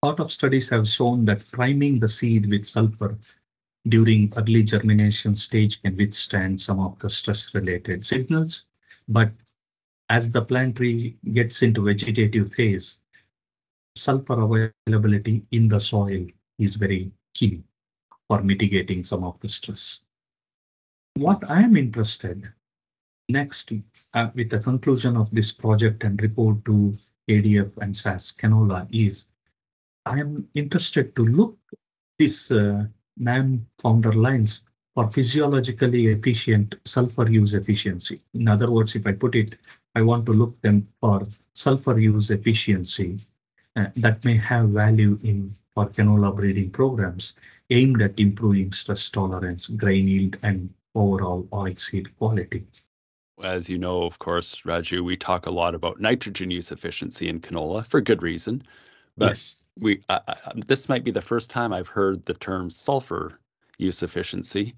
lot 0.05 0.19
of 0.19 0.31
studies 0.31 0.69
have 0.69 0.87
shown 0.87 1.25
that 1.25 1.43
priming 1.51 1.99
the 1.99 2.07
seed 2.07 2.47
with 2.47 2.65
sulfur 2.65 3.17
during 3.87 4.31
early 4.37 4.61
germination 4.61 5.35
stage 5.35 5.81
can 5.81 5.95
withstand 5.95 6.61
some 6.61 6.79
of 6.79 6.97
the 6.99 7.09
stress 7.09 7.53
related 7.55 8.05
signals. 8.05 8.65
But 9.07 9.31
as 10.09 10.31
the 10.31 10.43
plant 10.43 10.77
tree 10.77 11.17
gets 11.33 11.63
into 11.63 11.85
vegetative 11.85 12.53
phase, 12.53 12.99
sulfur 13.95 14.39
availability 14.41 15.45
in 15.51 15.67
the 15.69 15.79
soil 15.79 16.27
is 16.59 16.75
very 16.75 17.11
key 17.33 17.63
for 18.27 18.43
mitigating 18.43 19.03
some 19.03 19.23
of 19.23 19.39
the 19.39 19.47
stress. 19.47 20.01
What 21.15 21.49
I 21.49 21.61
am 21.61 21.75
interested 21.75 22.51
next 23.29 23.71
uh, 24.13 24.29
with 24.35 24.51
the 24.51 24.59
conclusion 24.59 25.17
of 25.17 25.31
this 25.31 25.51
project 25.51 26.03
and 26.03 26.21
report 26.21 26.63
to 26.65 26.95
ADF 27.29 27.77
and 27.77 27.93
SaskCanola 27.93 28.87
is 28.91 29.25
I 30.05 30.19
am 30.19 30.47
interested 30.53 31.15
to 31.15 31.25
look 31.25 31.57
this 32.19 32.51
uh, 32.51 32.85
founder 33.81 34.13
lines 34.13 34.63
for 34.93 35.07
physiologically 35.07 36.07
efficient 36.07 36.75
sulfur 36.85 37.29
use 37.29 37.53
efficiency. 37.53 38.21
In 38.33 38.47
other 38.47 38.69
words, 38.69 38.95
if 38.95 39.05
I 39.07 39.11
put 39.11 39.35
it, 39.35 39.55
I 39.95 40.01
want 40.01 40.25
to 40.27 40.33
look 40.33 40.59
them 40.61 40.87
for 41.01 41.27
sulfur 41.53 41.99
use 41.99 42.29
efficiency 42.29 43.17
uh, 43.75 43.87
that 43.95 44.23
may 44.23 44.37
have 44.37 44.69
value 44.69 45.17
in 45.23 45.51
for 45.73 45.89
canola 45.89 46.33
breeding 46.35 46.69
programs 46.69 47.33
aimed 47.69 48.01
at 48.01 48.19
improving 48.19 48.71
stress 48.71 49.09
tolerance, 49.09 49.67
grain 49.67 50.07
yield, 50.07 50.37
and 50.43 50.73
overall 50.93 51.43
oilseed 51.51 52.07
quality. 52.17 52.65
As 53.43 53.67
you 53.67 53.77
know, 53.77 54.03
of 54.03 54.19
course, 54.19 54.61
Raju, 54.61 55.03
we 55.03 55.17
talk 55.17 55.45
a 55.45 55.51
lot 55.51 55.75
about 55.75 55.99
nitrogen 55.99 56.51
use 56.51 56.71
efficiency 56.71 57.27
in 57.27 57.41
canola 57.41 57.85
for 57.85 57.99
good 57.99 58.21
reason. 58.21 58.63
But 59.17 59.29
yes. 59.29 59.65
we 59.79 60.03
uh, 60.09 60.19
this 60.67 60.89
might 60.89 61.03
be 61.03 61.11
the 61.11 61.21
first 61.21 61.49
time 61.49 61.71
I've 61.71 61.87
heard 61.87 62.25
the 62.25 62.33
term 62.33 62.69
sulfur 62.69 63.39
use 63.77 64.03
efficiency. 64.03 64.75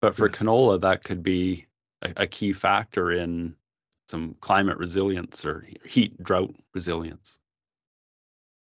But 0.00 0.16
for 0.16 0.28
yeah. 0.28 0.36
canola, 0.36 0.80
that 0.80 1.04
could 1.04 1.22
be 1.22 1.66
a, 2.02 2.12
a, 2.18 2.26
key 2.26 2.52
factor 2.52 3.12
in 3.12 3.54
some 4.08 4.36
climate 4.40 4.76
resilience 4.78 5.44
or 5.44 5.66
heat 5.84 6.22
drought 6.22 6.54
resilience. 6.74 7.38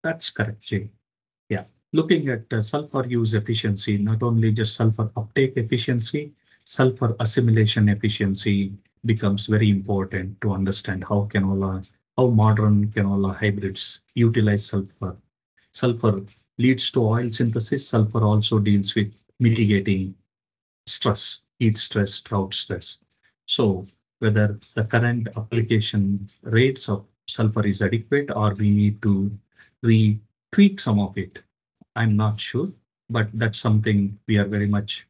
That's 0.02 0.30
correct, 0.30 0.66
Jay. 0.66 0.90
Yeah. 1.48 1.64
Looking 1.92 2.28
at 2.28 2.52
uh, 2.52 2.62
sulfur 2.62 3.06
use 3.06 3.34
efficiency, 3.34 3.98
not 3.98 4.22
only 4.22 4.52
just 4.52 4.74
sulfur 4.74 5.10
uptake 5.16 5.56
efficiency, 5.56 6.32
sulfur 6.64 7.16
assimilation 7.20 7.88
efficiency 7.88 8.72
becomes 9.04 9.46
very 9.46 9.70
important 9.70 10.40
to 10.40 10.52
understand 10.52 11.04
how 11.04 11.28
canola, 11.32 11.88
how 12.20 12.26
modern 12.26 12.86
canola 12.88 13.34
hybrids 13.34 14.02
utilize 14.14 14.66
sulfur. 14.66 15.16
Sulfur 15.72 16.22
leads 16.58 16.90
to 16.90 17.02
oil 17.02 17.30
synthesis. 17.30 17.88
Sulfur 17.88 18.22
also 18.22 18.58
deals 18.58 18.94
with 18.94 19.22
mitigating 19.38 20.14
stress, 20.86 21.40
heat 21.58 21.78
stress, 21.78 22.20
drought 22.20 22.52
stress. 22.52 22.98
So 23.46 23.84
whether 24.18 24.58
the 24.74 24.84
current 24.84 25.28
application 25.34 26.26
rates 26.42 26.90
of 26.90 27.06
sulfur 27.26 27.66
is 27.66 27.80
adequate 27.80 28.30
or 28.30 28.52
we 28.52 28.68
need 28.68 29.00
to 29.00 29.32
re-tweak 29.82 30.78
some 30.78 30.98
of 31.00 31.16
it, 31.16 31.42
I'm 31.96 32.18
not 32.18 32.38
sure, 32.38 32.66
but 33.08 33.30
that's 33.32 33.58
something 33.58 34.18
we 34.28 34.36
are 34.36 34.46
very 34.56 34.68
much 34.68 35.06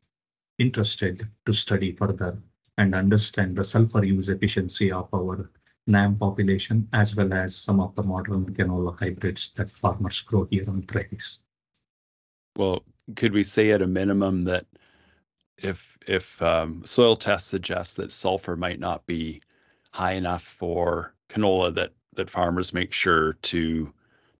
interested 0.60 1.28
to 1.46 1.52
study 1.52 1.90
further 1.90 2.38
and 2.78 2.94
understand 2.94 3.56
the 3.56 3.64
sulfur 3.64 4.04
use 4.04 4.28
efficiency 4.28 4.92
of 4.92 5.08
our 5.12 5.50
NAM 5.90 6.16
population, 6.16 6.88
as 6.92 7.14
well 7.16 7.32
as 7.32 7.54
some 7.56 7.80
of 7.80 7.94
the 7.94 8.02
modern 8.02 8.54
canola 8.54 8.98
hybrids 8.98 9.50
that 9.56 9.70
farmers 9.70 10.20
grow 10.20 10.46
here 10.50 10.62
on 10.68 10.82
prairies. 10.82 11.40
Well, 12.56 12.84
could 13.16 13.32
we 13.32 13.44
say 13.44 13.72
at 13.72 13.82
a 13.82 13.86
minimum 13.86 14.44
that 14.44 14.66
if 15.56 15.98
if 16.06 16.40
um, 16.42 16.82
soil 16.84 17.16
tests 17.16 17.50
suggest 17.50 17.96
that 17.96 18.12
sulfur 18.12 18.56
might 18.56 18.80
not 18.80 19.06
be 19.06 19.42
high 19.92 20.12
enough 20.12 20.42
for 20.42 21.14
canola, 21.28 21.74
that 21.74 21.92
that 22.14 22.30
farmers 22.30 22.72
make 22.72 22.92
sure 22.92 23.34
to 23.34 23.92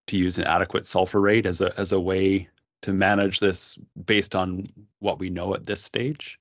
to 0.06 0.16
use 0.16 0.38
an 0.38 0.44
adequate 0.44 0.86
sulfur 0.86 1.20
rate 1.20 1.46
as 1.46 1.60
a 1.60 1.78
as 1.78 1.92
a 1.92 2.00
way 2.00 2.48
to 2.82 2.92
manage 2.92 3.40
this 3.40 3.78
based 4.04 4.34
on 4.34 4.66
what 4.98 5.18
we 5.18 5.30
know 5.30 5.54
at 5.54 5.64
this 5.64 5.82
stage? 5.82 6.38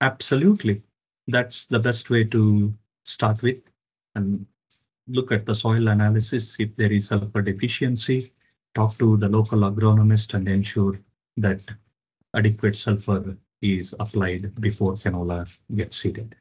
Absolutely. 0.00 0.82
That's 1.26 1.66
the 1.66 1.78
best 1.78 2.10
way 2.10 2.24
to 2.24 2.74
start 3.02 3.42
with 3.42 3.62
and 4.18 4.46
look 5.06 5.32
at 5.32 5.46
the 5.46 5.54
soil 5.54 5.88
analysis. 5.88 6.60
If 6.60 6.76
there 6.76 6.92
is 6.92 7.08
sulfur 7.08 7.42
deficiency, 7.42 8.22
talk 8.74 8.96
to 8.98 9.16
the 9.16 9.28
local 9.28 9.60
agronomist 9.60 10.34
and 10.34 10.46
ensure 10.48 11.00
that 11.36 11.66
adequate 12.36 12.76
sulfur 12.76 13.36
is 13.62 13.94
applied 13.98 14.54
before 14.60 14.92
canola 14.92 15.40
gets 15.74 15.96
seeded. 15.96 16.36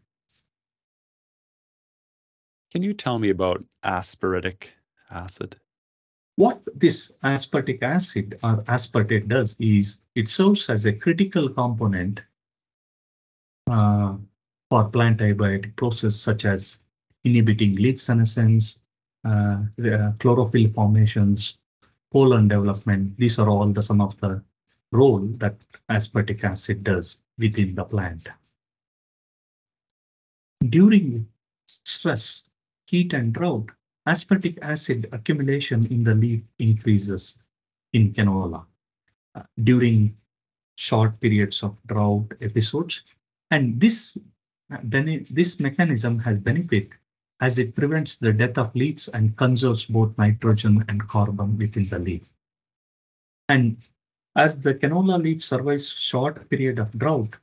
Can 2.72 2.84
you 2.84 2.94
tell 2.94 3.18
me 3.18 3.30
about 3.30 3.64
aspartic 3.84 4.68
acid? 5.10 5.56
What 6.36 6.62
this 6.76 7.14
aspartic 7.24 7.82
acid 7.82 8.36
or 8.44 8.58
aspartate 8.76 9.28
does 9.28 9.56
is 9.60 10.02
it 10.14 10.30
serves 10.30 10.70
as 10.70 10.86
a 10.86 10.94
critical 10.94 11.50
component 11.50 12.22
uh, 13.72 14.18
for 14.70 14.90
plant 14.90 15.22
abiotic 15.22 15.76
process 15.76 16.16
such 16.16 16.46
as 16.46 16.80
inhibiting 17.28 17.76
leaf 17.76 18.02
senescence, 18.02 18.80
uh, 19.24 19.58
chlorophyll 20.20 20.70
formations, 20.74 21.58
pollen 22.12 22.48
development. 22.48 23.18
These 23.18 23.40
are 23.40 23.50
all 23.50 23.68
the 23.68 23.82
some 23.82 24.02
of 24.02 24.20
the 24.20 24.42
role 24.92 25.26
that 25.42 25.56
aspartic 25.92 26.44
acid 26.44 26.84
does 26.84 27.22
within 27.38 27.76
the 27.76 27.84
plant. 27.84 28.28
During 30.70 31.28
stress, 31.68 32.46
heat 32.86 33.14
and 33.14 33.34
drought, 33.34 33.70
aspartic 34.08 34.58
acid 34.62 35.08
accumulation 35.12 35.86
in 35.88 36.04
the 36.04 36.16
leaf 36.16 36.44
increases 36.60 37.38
in 37.94 38.14
canola 38.14 38.66
uh, 39.36 39.44
during 39.64 40.16
short 40.76 41.20
periods 41.20 41.64
of 41.64 41.76
drought 41.88 42.32
episodes. 42.42 43.16
And 43.52 43.80
this, 43.80 44.18
uh, 44.72 44.78
this 44.84 45.60
mechanism 45.60 46.20
has 46.20 46.40
benefit 46.40 46.90
as 47.40 47.60
it 47.60 47.76
prevents 47.76 48.18
the 48.18 48.34
death 48.34 48.58
of 48.58 48.76
leaves 48.76 49.08
and 49.10 49.38
conserves 49.38 49.86
both 49.86 50.18
nitrogen 50.18 50.84
and 50.88 51.08
carbon 51.08 51.58
within 51.58 51.84
the 51.84 52.00
leaf. 52.00 52.32
And 53.50 53.78
as 54.36 54.62
the 54.62 54.76
canola 54.76 55.22
leaf 55.22 55.44
survives 55.44 55.90
short 55.90 56.50
period 56.50 56.80
of 56.80 56.98
drought, 56.98 57.38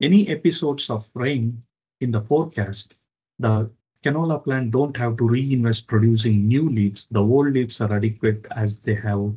any 0.00 0.28
episodes 0.28 0.90
of 0.90 1.08
rain 1.14 1.62
in 2.00 2.10
the 2.10 2.20
forecast, 2.20 2.94
the 3.38 3.70
canola 4.04 4.42
plant 4.42 4.70
don't 4.70 4.96
have 4.96 5.16
to 5.16 5.28
reinvest 5.28 5.86
producing 5.86 6.46
new 6.46 6.68
leaves. 6.68 7.06
The 7.06 7.20
old 7.20 7.52
leaves 7.52 7.80
are 7.80 7.92
adequate 7.92 8.46
as 8.50 8.80
they 8.80 8.94
have 8.94 9.36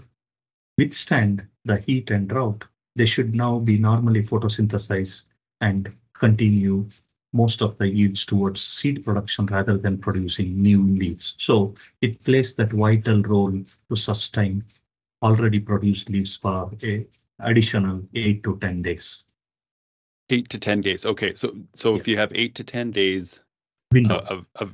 withstand 0.77 1.45
the 1.65 1.77
heat 1.77 2.11
and 2.11 2.27
drought. 2.27 2.63
They 2.95 3.05
should 3.05 3.35
now 3.35 3.59
be 3.59 3.77
normally 3.77 4.23
photosynthesized 4.23 5.25
and 5.61 5.95
continue 6.13 6.87
most 7.33 7.61
of 7.61 7.77
the 7.77 7.87
yields 7.87 8.25
towards 8.25 8.61
seed 8.61 9.05
production 9.05 9.45
rather 9.45 9.77
than 9.77 9.97
producing 9.97 10.61
new 10.61 10.83
leaves. 10.83 11.35
So 11.37 11.75
it 12.01 12.23
plays 12.23 12.55
that 12.55 12.71
vital 12.73 13.21
role 13.21 13.51
to 13.89 13.95
sustain 13.95 14.63
already 15.21 15.59
produced 15.59 16.09
leaves 16.09 16.35
for 16.35 16.71
a 16.83 17.07
additional 17.39 18.03
eight 18.15 18.43
to 18.43 18.57
10 18.59 18.81
days. 18.81 19.25
Eight 20.29 20.49
to 20.49 20.59
10 20.59 20.81
days. 20.81 21.05
Okay. 21.05 21.35
So, 21.35 21.55
so 21.73 21.91
yeah. 21.91 21.99
if 21.99 22.07
you 22.07 22.17
have 22.17 22.31
eight 22.33 22.55
to 22.55 22.63
10 22.63 22.91
days 22.91 23.41
of, 24.09 24.45
of, 24.55 24.73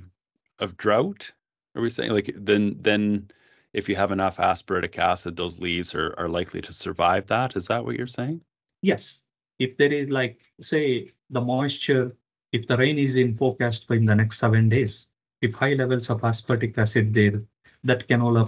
of 0.60 0.78
drought, 0.78 1.32
are 1.76 1.82
we 1.82 1.90
saying 1.90 2.12
like 2.12 2.32
then, 2.36 2.78
then 2.82 3.30
if 3.74 3.88
you 3.88 3.96
have 3.96 4.12
enough 4.12 4.38
aspartic 4.38 4.98
acid, 4.98 5.36
those 5.36 5.60
leaves 5.60 5.94
are, 5.94 6.16
are 6.18 6.30
likely 6.30 6.62
to 6.62 6.74
survive 6.74 7.28
that? 7.28 7.56
Is 7.56 7.68
that 7.68 7.86
what 7.86 7.96
you're 7.96 8.08
saying? 8.08 8.42
Yes. 8.82 9.26
If 9.60 9.78
there 9.78 9.92
is 9.92 10.10
like, 10.10 10.40
say, 10.62 11.10
the 11.30 11.42
moisture, 11.42 12.16
if 12.58 12.66
the 12.66 12.78
rain 12.78 12.98
is 12.98 13.16
in 13.16 13.36
forecast 13.36 13.86
for 13.86 13.96
in 13.96 14.06
the 14.06 14.16
next 14.16 14.40
seven 14.40 14.68
days, 14.68 15.10
if 15.42 15.54
high 15.54 15.74
levels 15.74 16.10
of 16.10 16.22
aspartic 16.22 16.78
acid 16.78 17.14
there, 17.14 17.44
that 17.84 18.08
canola 18.08 18.44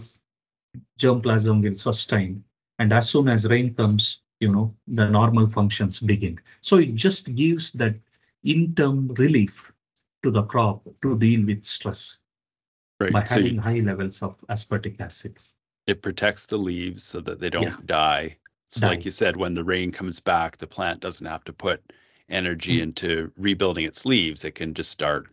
germplasm 0.97 1.61
will 1.61 1.75
sustain. 1.75 2.43
And 2.79 2.91
as 2.91 3.09
soon 3.09 3.29
as 3.29 3.47
rain 3.47 3.75
comes, 3.75 4.21
you 4.39 4.51
know, 4.51 4.73
the 4.87 5.07
normal 5.07 5.47
functions 5.47 5.99
begin. 5.99 6.39
So 6.61 6.77
it 6.77 6.95
just 6.95 7.35
gives 7.35 7.71
that 7.73 7.95
interim 8.43 9.09
relief 9.09 9.71
to 10.23 10.31
the 10.31 10.43
crop 10.43 10.81
to 11.03 11.17
deal 11.17 11.45
with 11.45 11.63
stress 11.63 12.19
right. 12.99 13.13
by 13.13 13.23
so 13.25 13.35
having 13.35 13.55
you, 13.55 13.61
high 13.61 13.81
levels 13.81 14.23
of 14.23 14.35
aspartic 14.49 14.99
acid. 14.99 15.37
It 15.85 16.01
protects 16.01 16.47
the 16.47 16.57
leaves 16.57 17.03
so 17.03 17.21
that 17.21 17.39
they 17.39 17.49
don't 17.49 17.63
yeah. 17.63 17.77
die. 17.85 18.37
So, 18.69 18.81
die. 18.81 18.87
like 18.87 19.05
you 19.05 19.11
said, 19.11 19.37
when 19.37 19.53
the 19.53 19.63
rain 19.63 19.91
comes 19.91 20.19
back, 20.19 20.57
the 20.57 20.67
plant 20.67 20.99
doesn't 20.99 21.25
have 21.25 21.43
to 21.45 21.53
put 21.53 21.83
energy 22.29 22.77
mm. 22.77 22.83
into 22.83 23.31
rebuilding 23.37 23.85
its 23.85 24.05
leaves. 24.05 24.45
It 24.45 24.55
can 24.55 24.73
just 24.73 24.91
start 24.91 25.27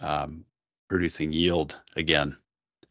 um, 0.00 0.44
producing 0.88 1.32
yield 1.32 1.78
again. 1.96 2.36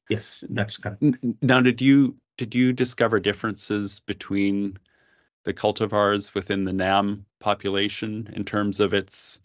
Yes, 0.10 0.44
that's 0.50 0.78
correct. 0.78 1.04
Now, 1.42 1.62
did 1.62 1.82
you 1.82 2.16
did 2.38 2.54
you 2.54 2.74
discover 2.74 3.20
differences 3.20 4.02
between 4.02 4.78
the 5.46 5.54
cultivars 5.54 6.34
within 6.34 6.64
the 6.64 6.74
NAM 6.74 7.26
population 7.40 8.30
in 8.34 8.44
terms 8.44 8.80
of 8.80 8.94
its 8.94 9.40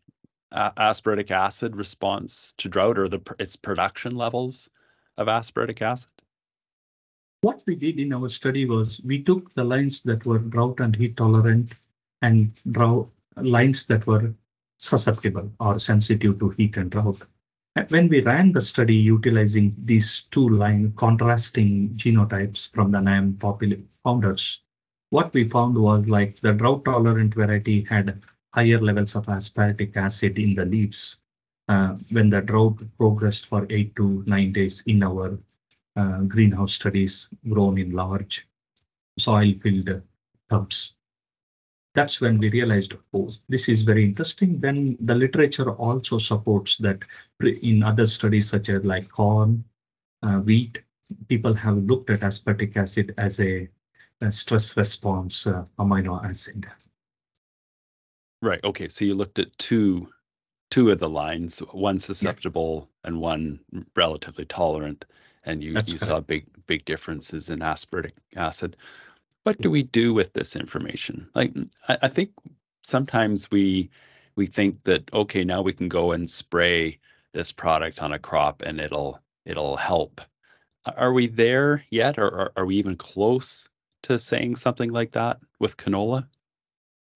uh, 0.53 0.73
aspartic 0.73 1.31
acid 1.31 1.77
response 1.77 2.55
to 2.59 2.69
drought 2.69 2.99
or 2.99 3.09
the 3.09 3.21
its 3.39 3.57
production 3.57 4.17
levels 4.17 4.69
of 5.17 5.29
aspartic 5.29 5.81
acid? 5.83 6.11
What 7.43 7.63
we 7.67 7.75
did 7.75 7.99
in 7.99 8.13
our 8.13 8.29
study 8.29 8.67
was 8.67 9.01
we 9.03 9.23
took 9.23 9.51
the 9.55 9.65
lines 9.65 10.03
that 10.03 10.27
were 10.27 10.39
drought 10.39 10.81
and 10.81 10.95
heat 10.95 11.17
tolerant 11.17 11.73
and 12.21 12.53
drought 12.71 13.11
lines 13.43 13.87
that 13.87 14.07
were 14.07 14.35
susceptible 14.79 15.53
or 15.61 15.79
sensitive 15.79 16.39
to 16.39 16.51
heat 16.51 16.77
and 16.77 16.91
drought 16.91 17.27
when 17.89 18.09
we 18.09 18.21
ran 18.21 18.53
the 18.53 18.61
study 18.61 18.95
utilizing 18.95 19.75
these 19.79 20.23
two 20.31 20.49
line 20.49 20.93
contrasting 20.97 21.91
genotypes 21.91 22.71
from 22.73 22.91
the 22.91 23.01
NAM 23.01 23.37
founders, 23.37 24.63
what 25.11 25.33
we 25.35 25.47
found 25.47 25.77
was 25.77 26.07
like 26.09 26.41
the 26.41 26.53
drought 26.53 26.85
tolerant 26.85 27.35
variety 27.35 27.83
had 27.83 28.23
higher 28.53 28.81
levels 28.81 29.15
of 29.15 29.27
aspartic 29.27 29.97
acid 29.97 30.39
in 30.39 30.55
the 30.55 30.65
leaves 30.65 31.19
uh, 31.69 31.97
when 32.13 32.31
the 32.31 32.41
drought 32.41 32.81
progressed 32.99 33.47
for 33.47 33.67
eight 33.71 33.95
to 33.97 34.25
nine 34.27 34.53
days 34.53 34.83
in 34.87 35.03
our 35.03 35.39
uh, 35.97 36.21
greenhouse 36.23 36.73
studies 36.73 37.29
grown 37.49 37.79
in 37.79 37.93
large 37.93 38.49
soil 39.19 39.53
filled 39.63 40.03
tubs. 40.49 40.97
That's 41.95 42.21
when 42.21 42.39
we 42.39 42.51
realized, 42.51 42.95
oh, 43.13 43.31
this 43.49 43.69
is 43.69 43.83
very 43.83 44.05
interesting. 44.05 44.61
Then 44.61 44.97
the 45.01 45.15
literature 45.15 45.71
also 45.71 46.19
supports 46.19 46.77
that 46.79 47.01
in 47.41 47.83
other 47.83 48.07
studies, 48.07 48.49
such 48.49 48.69
as 48.69 48.85
like 48.85 49.09
corn, 49.09 49.65
uh, 50.23 50.39
wheat, 50.39 50.79
people 51.29 51.53
have 51.55 51.77
looked 51.77 52.11
at 52.11 52.21
aspartic 52.21 52.77
acid 52.77 53.15
as 53.19 53.41
a, 53.41 53.69
a 54.21 54.31
stress 54.31 54.77
response 54.77 55.47
uh, 55.47 55.65
amino 55.79 56.25
acid. 56.25 56.67
Right. 58.43 58.63
Okay. 58.63 58.89
So 58.89 59.05
you 59.05 59.15
looked 59.15 59.39
at 59.39 59.57
two 59.59 60.09
two 60.71 60.91
of 60.91 61.01
the 61.01 61.09
lines, 61.09 61.59
one 61.73 61.99
susceptible 61.99 62.89
yeah. 62.89 63.09
and 63.09 63.21
one 63.21 63.61
relatively 63.97 64.45
tolerant, 64.45 65.05
and 65.45 65.63
you, 65.63 65.73
you 65.73 65.99
saw 65.99 66.21
big 66.21 66.47
big 66.67 66.85
differences 66.85 67.51
in 67.51 67.59
aspartic 67.59 68.13
acid. 68.37 68.77
What 69.51 69.61
do 69.61 69.69
we 69.69 69.83
do 69.83 70.15
with 70.15 70.33
this 70.33 70.55
information? 70.55 71.29
Like 71.35 71.53
I, 71.89 71.99
I 72.03 72.09
think 72.09 72.31
sometimes 72.85 73.51
we 73.51 73.91
we 74.37 74.47
think 74.47 74.85
that 74.85 75.13
okay, 75.13 75.43
now 75.43 75.61
we 75.61 75.73
can 75.73 75.89
go 75.89 76.13
and 76.13 76.31
spray 76.31 77.01
this 77.33 77.51
product 77.51 78.01
on 78.01 78.13
a 78.13 78.19
crop 78.21 78.63
and 78.63 78.79
it'll 78.79 79.19
it'll 79.45 79.77
help. 79.77 80.21
Are 80.87 81.13
we 81.13 81.27
there 81.27 81.85
yet, 81.91 82.17
or 82.17 82.29
are, 82.29 82.53
are 82.59 82.65
we 82.65 82.77
even 82.77 82.97
close 82.97 83.69
to 84.05 84.21
saying 84.21 84.55
something 84.55 84.93
like 84.93 85.11
that 85.13 85.41
with 85.59 85.77
canola? 85.77 86.29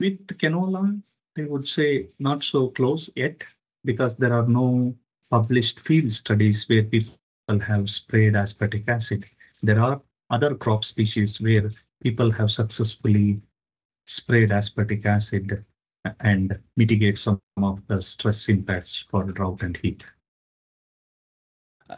With 0.01 0.27
canola, 0.27 1.01
I 1.38 1.42
would 1.42 1.68
say 1.68 2.09
not 2.18 2.42
so 2.42 2.66
close 2.66 3.09
yet 3.14 3.44
because 3.85 4.16
there 4.16 4.33
are 4.33 4.49
no 4.49 4.97
published 5.31 5.79
field 5.87 6.11
studies 6.11 6.68
where 6.68 6.83
people 6.83 7.14
have 7.61 7.88
sprayed 7.88 8.35
aspartic 8.35 8.88
acid. 8.88 9.23
There 9.62 9.79
are 9.79 10.03
other 10.35 10.55
crop 10.57 10.85
species 10.85 11.40
where 11.40 11.70
people 12.03 12.31
have 12.33 12.51
successfully 12.51 13.40
sprayed 14.07 14.51
aspartic 14.51 15.07
acid 15.07 15.64
and 16.20 16.59
mitigate 16.77 17.18
some 17.18 17.40
of 17.62 17.87
the 17.87 18.03
stress 18.03 18.49
impacts 18.49 19.07
for 19.11 19.23
drought 19.25 19.62
and 19.62 19.77
heat. 19.77 20.05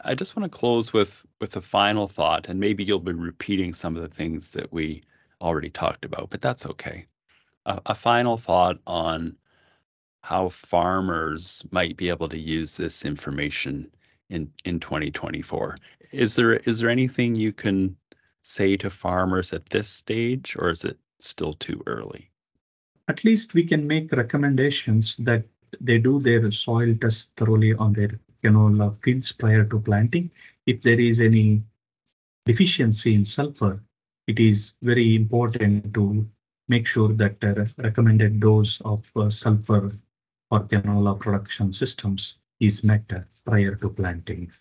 I 0.03 0.13
just 0.13 0.35
want 0.35 0.51
to 0.51 0.57
close 0.57 0.93
with 0.93 1.25
with 1.41 1.55
a 1.55 1.61
final 1.61 2.07
thought, 2.07 2.47
and 2.47 2.59
maybe 2.59 2.83
you'll 2.83 2.99
be 2.99 3.13
repeating 3.13 3.73
some 3.73 3.95
of 3.95 4.03
the 4.03 4.15
things 4.15 4.51
that 4.51 4.71
we 4.71 5.03
already 5.41 5.69
talked 5.69 6.05
about, 6.05 6.29
but 6.29 6.41
that's 6.41 6.65
okay. 6.65 7.05
A, 7.65 7.81
a 7.87 7.95
final 7.95 8.37
thought 8.37 8.77
on 8.85 9.35
how 10.21 10.49
farmers 10.49 11.65
might 11.71 11.97
be 11.97 12.09
able 12.09 12.29
to 12.29 12.37
use 12.37 12.77
this 12.77 13.03
information 13.05 13.89
in 14.29 14.51
in 14.65 14.79
2024. 14.79 15.77
Is 16.11 16.35
there 16.35 16.53
is 16.53 16.79
there 16.79 16.89
anything 16.89 17.35
you 17.35 17.51
can 17.53 17.95
say 18.47 18.77
to 18.77 18.89
farmers 18.89 19.53
at 19.53 19.65
this 19.67 19.89
stage, 19.89 20.55
or 20.57 20.69
is 20.69 20.85
it 20.85 20.97
still 21.19 21.53
too 21.53 21.83
early? 21.85 22.31
At 23.07 23.23
least 23.23 23.53
we 23.53 23.63
can 23.63 23.85
make 23.85 24.11
recommendations 24.11 25.17
that 25.17 25.43
they 25.81 25.97
do 25.97 26.19
their 26.19 26.49
soil 26.51 26.95
test 26.99 27.31
thoroughly 27.35 27.73
on 27.73 27.93
their 27.93 28.19
canola 28.43 28.95
fields 29.03 29.31
prior 29.31 29.65
to 29.65 29.79
planting. 29.79 30.31
If 30.65 30.81
there 30.81 30.99
is 30.99 31.19
any 31.19 31.63
deficiency 32.45 33.15
in 33.15 33.25
sulfur, 33.25 33.81
it 34.27 34.39
is 34.39 34.73
very 34.81 35.15
important 35.15 35.93
to 35.93 36.27
make 36.67 36.87
sure 36.87 37.13
that 37.13 37.39
the 37.39 37.71
recommended 37.77 38.39
dose 38.39 38.81
of 38.81 39.09
uh, 39.15 39.29
sulfur 39.29 39.89
for 40.49 40.61
canola 40.61 41.19
production 41.19 41.73
systems 41.73 42.37
is 42.59 42.83
met 42.83 43.11
prior 43.45 43.75
to 43.75 43.89
planting. 43.89 44.51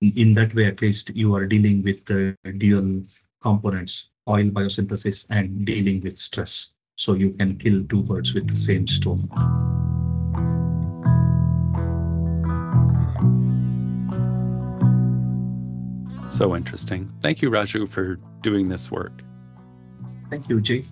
In 0.00 0.34
that 0.34 0.54
way, 0.54 0.66
at 0.66 0.80
least 0.80 1.10
you 1.10 1.34
are 1.34 1.44
dealing 1.44 1.82
with 1.82 2.04
the 2.04 2.36
dual 2.58 3.02
components, 3.42 4.10
oil 4.28 4.44
biosynthesis 4.44 5.26
and 5.30 5.66
dealing 5.66 6.00
with 6.02 6.18
stress. 6.18 6.70
So 6.96 7.14
you 7.14 7.30
can 7.30 7.56
kill 7.56 7.84
two 7.84 8.02
birds 8.02 8.32
with 8.32 8.48
the 8.48 8.56
same 8.56 8.86
stone. 8.86 9.28
So 16.28 16.54
interesting. 16.54 17.10
Thank 17.20 17.42
you, 17.42 17.50
Raju, 17.50 17.88
for 17.88 18.20
doing 18.42 18.68
this 18.68 18.92
work. 18.92 19.22
Thank 20.30 20.48
you, 20.48 20.60
Jay. 20.60 20.84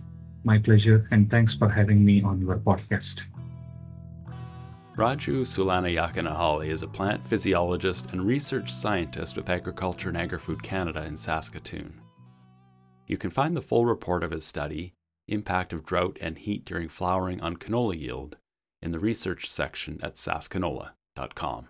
My 0.43 0.59
pleasure, 0.59 1.07
and 1.13 1.31
thanks 1.31 1.55
for 1.55 1.69
having 1.69 2.05
me 2.05 2.23
on 2.23 2.41
your 2.41 2.57
podcast. 2.57 3.23
Raju 4.97 5.43
Soolanayakanahally 5.43 6.69
is 6.69 6.81
a 6.81 6.89
plant 6.89 7.29
physiologist 7.29 8.13
and 8.13 8.27
research 8.27 8.73
scientist 8.73 9.37
with 9.37 9.51
Agriculture 9.51 10.09
and 10.09 10.17
Agri-Food 10.17 10.63
Canada 10.63 11.05
in 11.05 11.19
Saskatoon. 11.19 12.01
You 13.07 13.19
can 13.19 13.31
find 13.31 13.55
the 13.55 13.61
full 13.61 13.85
report 13.85 14.25
of 14.25 14.31
his 14.31 14.47
study, 14.47 14.95
Impact 15.29 15.75
of 15.75 15.85
Drought 15.85 16.17
and 16.23 16.39
Heat 16.39 16.65
During 16.65 16.89
Flowering 16.89 17.43
on 17.43 17.59
Canola 17.59 18.01
Yield, 18.01 18.37
in 18.81 18.93
the 18.93 18.99
research 18.99 19.51
section 19.51 20.01
at 20.03 20.15
saskcanola.com. 20.15 21.69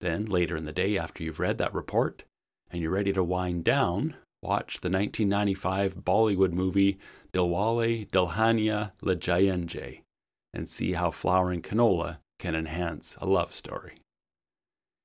Then, 0.00 0.26
later 0.26 0.56
in 0.56 0.66
the 0.66 0.72
day 0.72 0.96
after 0.96 1.24
you've 1.24 1.40
read 1.40 1.58
that 1.58 1.74
report, 1.74 2.22
and 2.70 2.80
you're 2.80 2.92
ready 2.92 3.12
to 3.14 3.24
wind 3.24 3.64
down, 3.64 4.14
watch 4.40 4.74
the 4.80 4.90
1995 4.90 5.96
Bollywood 5.96 6.52
movie 6.52 7.00
Dilwale 7.32 8.08
Dulhania 8.08 8.92
Le 9.02 9.16
Jayenge 9.16 10.02
and 10.52 10.68
see 10.68 10.92
how 10.92 11.10
flowering 11.10 11.62
canola 11.62 12.18
can 12.38 12.54
enhance 12.54 13.16
a 13.20 13.26
love 13.26 13.52
story. 13.52 13.96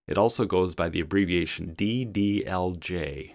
It 0.08 0.18
also 0.18 0.46
goes 0.46 0.76
by 0.76 0.90
the 0.90 1.02
abbreviation 1.02 1.76
DDLJ. 1.76 3.34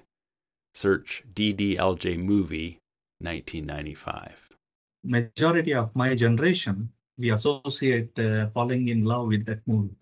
Search 0.75 1.25
DDLJ 1.35 2.19
movie 2.19 2.79
1995. 3.19 4.57
Majority 5.03 5.75
of 5.75 5.95
my 5.97 6.15
generation, 6.15 6.91
we 7.19 7.31
associate 7.33 8.17
uh, 8.19 8.49
falling 8.51 8.89
in 8.89 9.05
love 9.05 9.27
with 9.29 9.47
that 9.47 9.61
movie. 9.67 9.97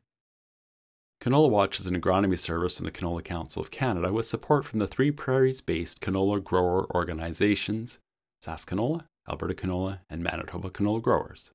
Canola 1.21 1.51
Watch 1.51 1.81
is 1.81 1.87
an 1.87 2.01
agronomy 2.01 2.38
service 2.38 2.77
from 2.77 2.87
the 2.87 2.92
Canola 2.92 3.25
Council 3.25 3.61
of 3.61 3.71
Canada 3.71 4.12
with 4.12 4.27
support 4.27 4.64
from 4.64 4.79
the 4.79 4.87
three 4.87 5.11
prairies 5.11 5.61
based 5.61 6.01
canola 6.01 6.42
grower 6.42 6.87
organizations 6.94 7.99
SaskCanola, 8.44 9.05
Alberta 9.29 9.55
Canola, 9.55 9.99
and 10.09 10.23
Manitoba 10.23 10.71
Canola 10.71 11.03
Growers. 11.03 11.51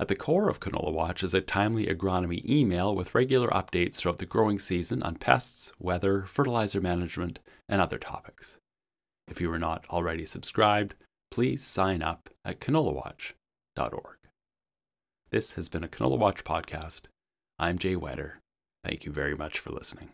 At 0.00 0.08
the 0.08 0.16
core 0.16 0.48
of 0.48 0.60
Canola 0.60 0.94
Watch 0.94 1.22
is 1.22 1.34
a 1.34 1.42
timely 1.42 1.84
agronomy 1.84 2.42
email 2.48 2.96
with 2.96 3.14
regular 3.14 3.48
updates 3.48 3.96
throughout 3.96 4.16
the 4.16 4.24
growing 4.24 4.58
season 4.58 5.02
on 5.02 5.16
pests, 5.16 5.72
weather, 5.78 6.22
fertilizer 6.22 6.80
management, 6.80 7.38
and 7.68 7.82
other 7.82 7.98
topics. 7.98 8.56
If 9.28 9.42
you 9.42 9.52
are 9.52 9.58
not 9.58 9.84
already 9.90 10.24
subscribed, 10.24 10.94
please 11.30 11.62
sign 11.62 12.00
up 12.00 12.30
at 12.46 12.60
canolawatch.org. 12.60 14.16
This 15.28 15.52
has 15.52 15.68
been 15.68 15.84
a 15.84 15.88
Canola 15.88 16.16
Watch 16.16 16.44
podcast. 16.44 17.02
I'm 17.58 17.78
Jay 17.78 17.94
Whetter. 17.94 18.40
Thank 18.82 19.04
you 19.04 19.12
very 19.12 19.36
much 19.36 19.58
for 19.58 19.68
listening. 19.68 20.08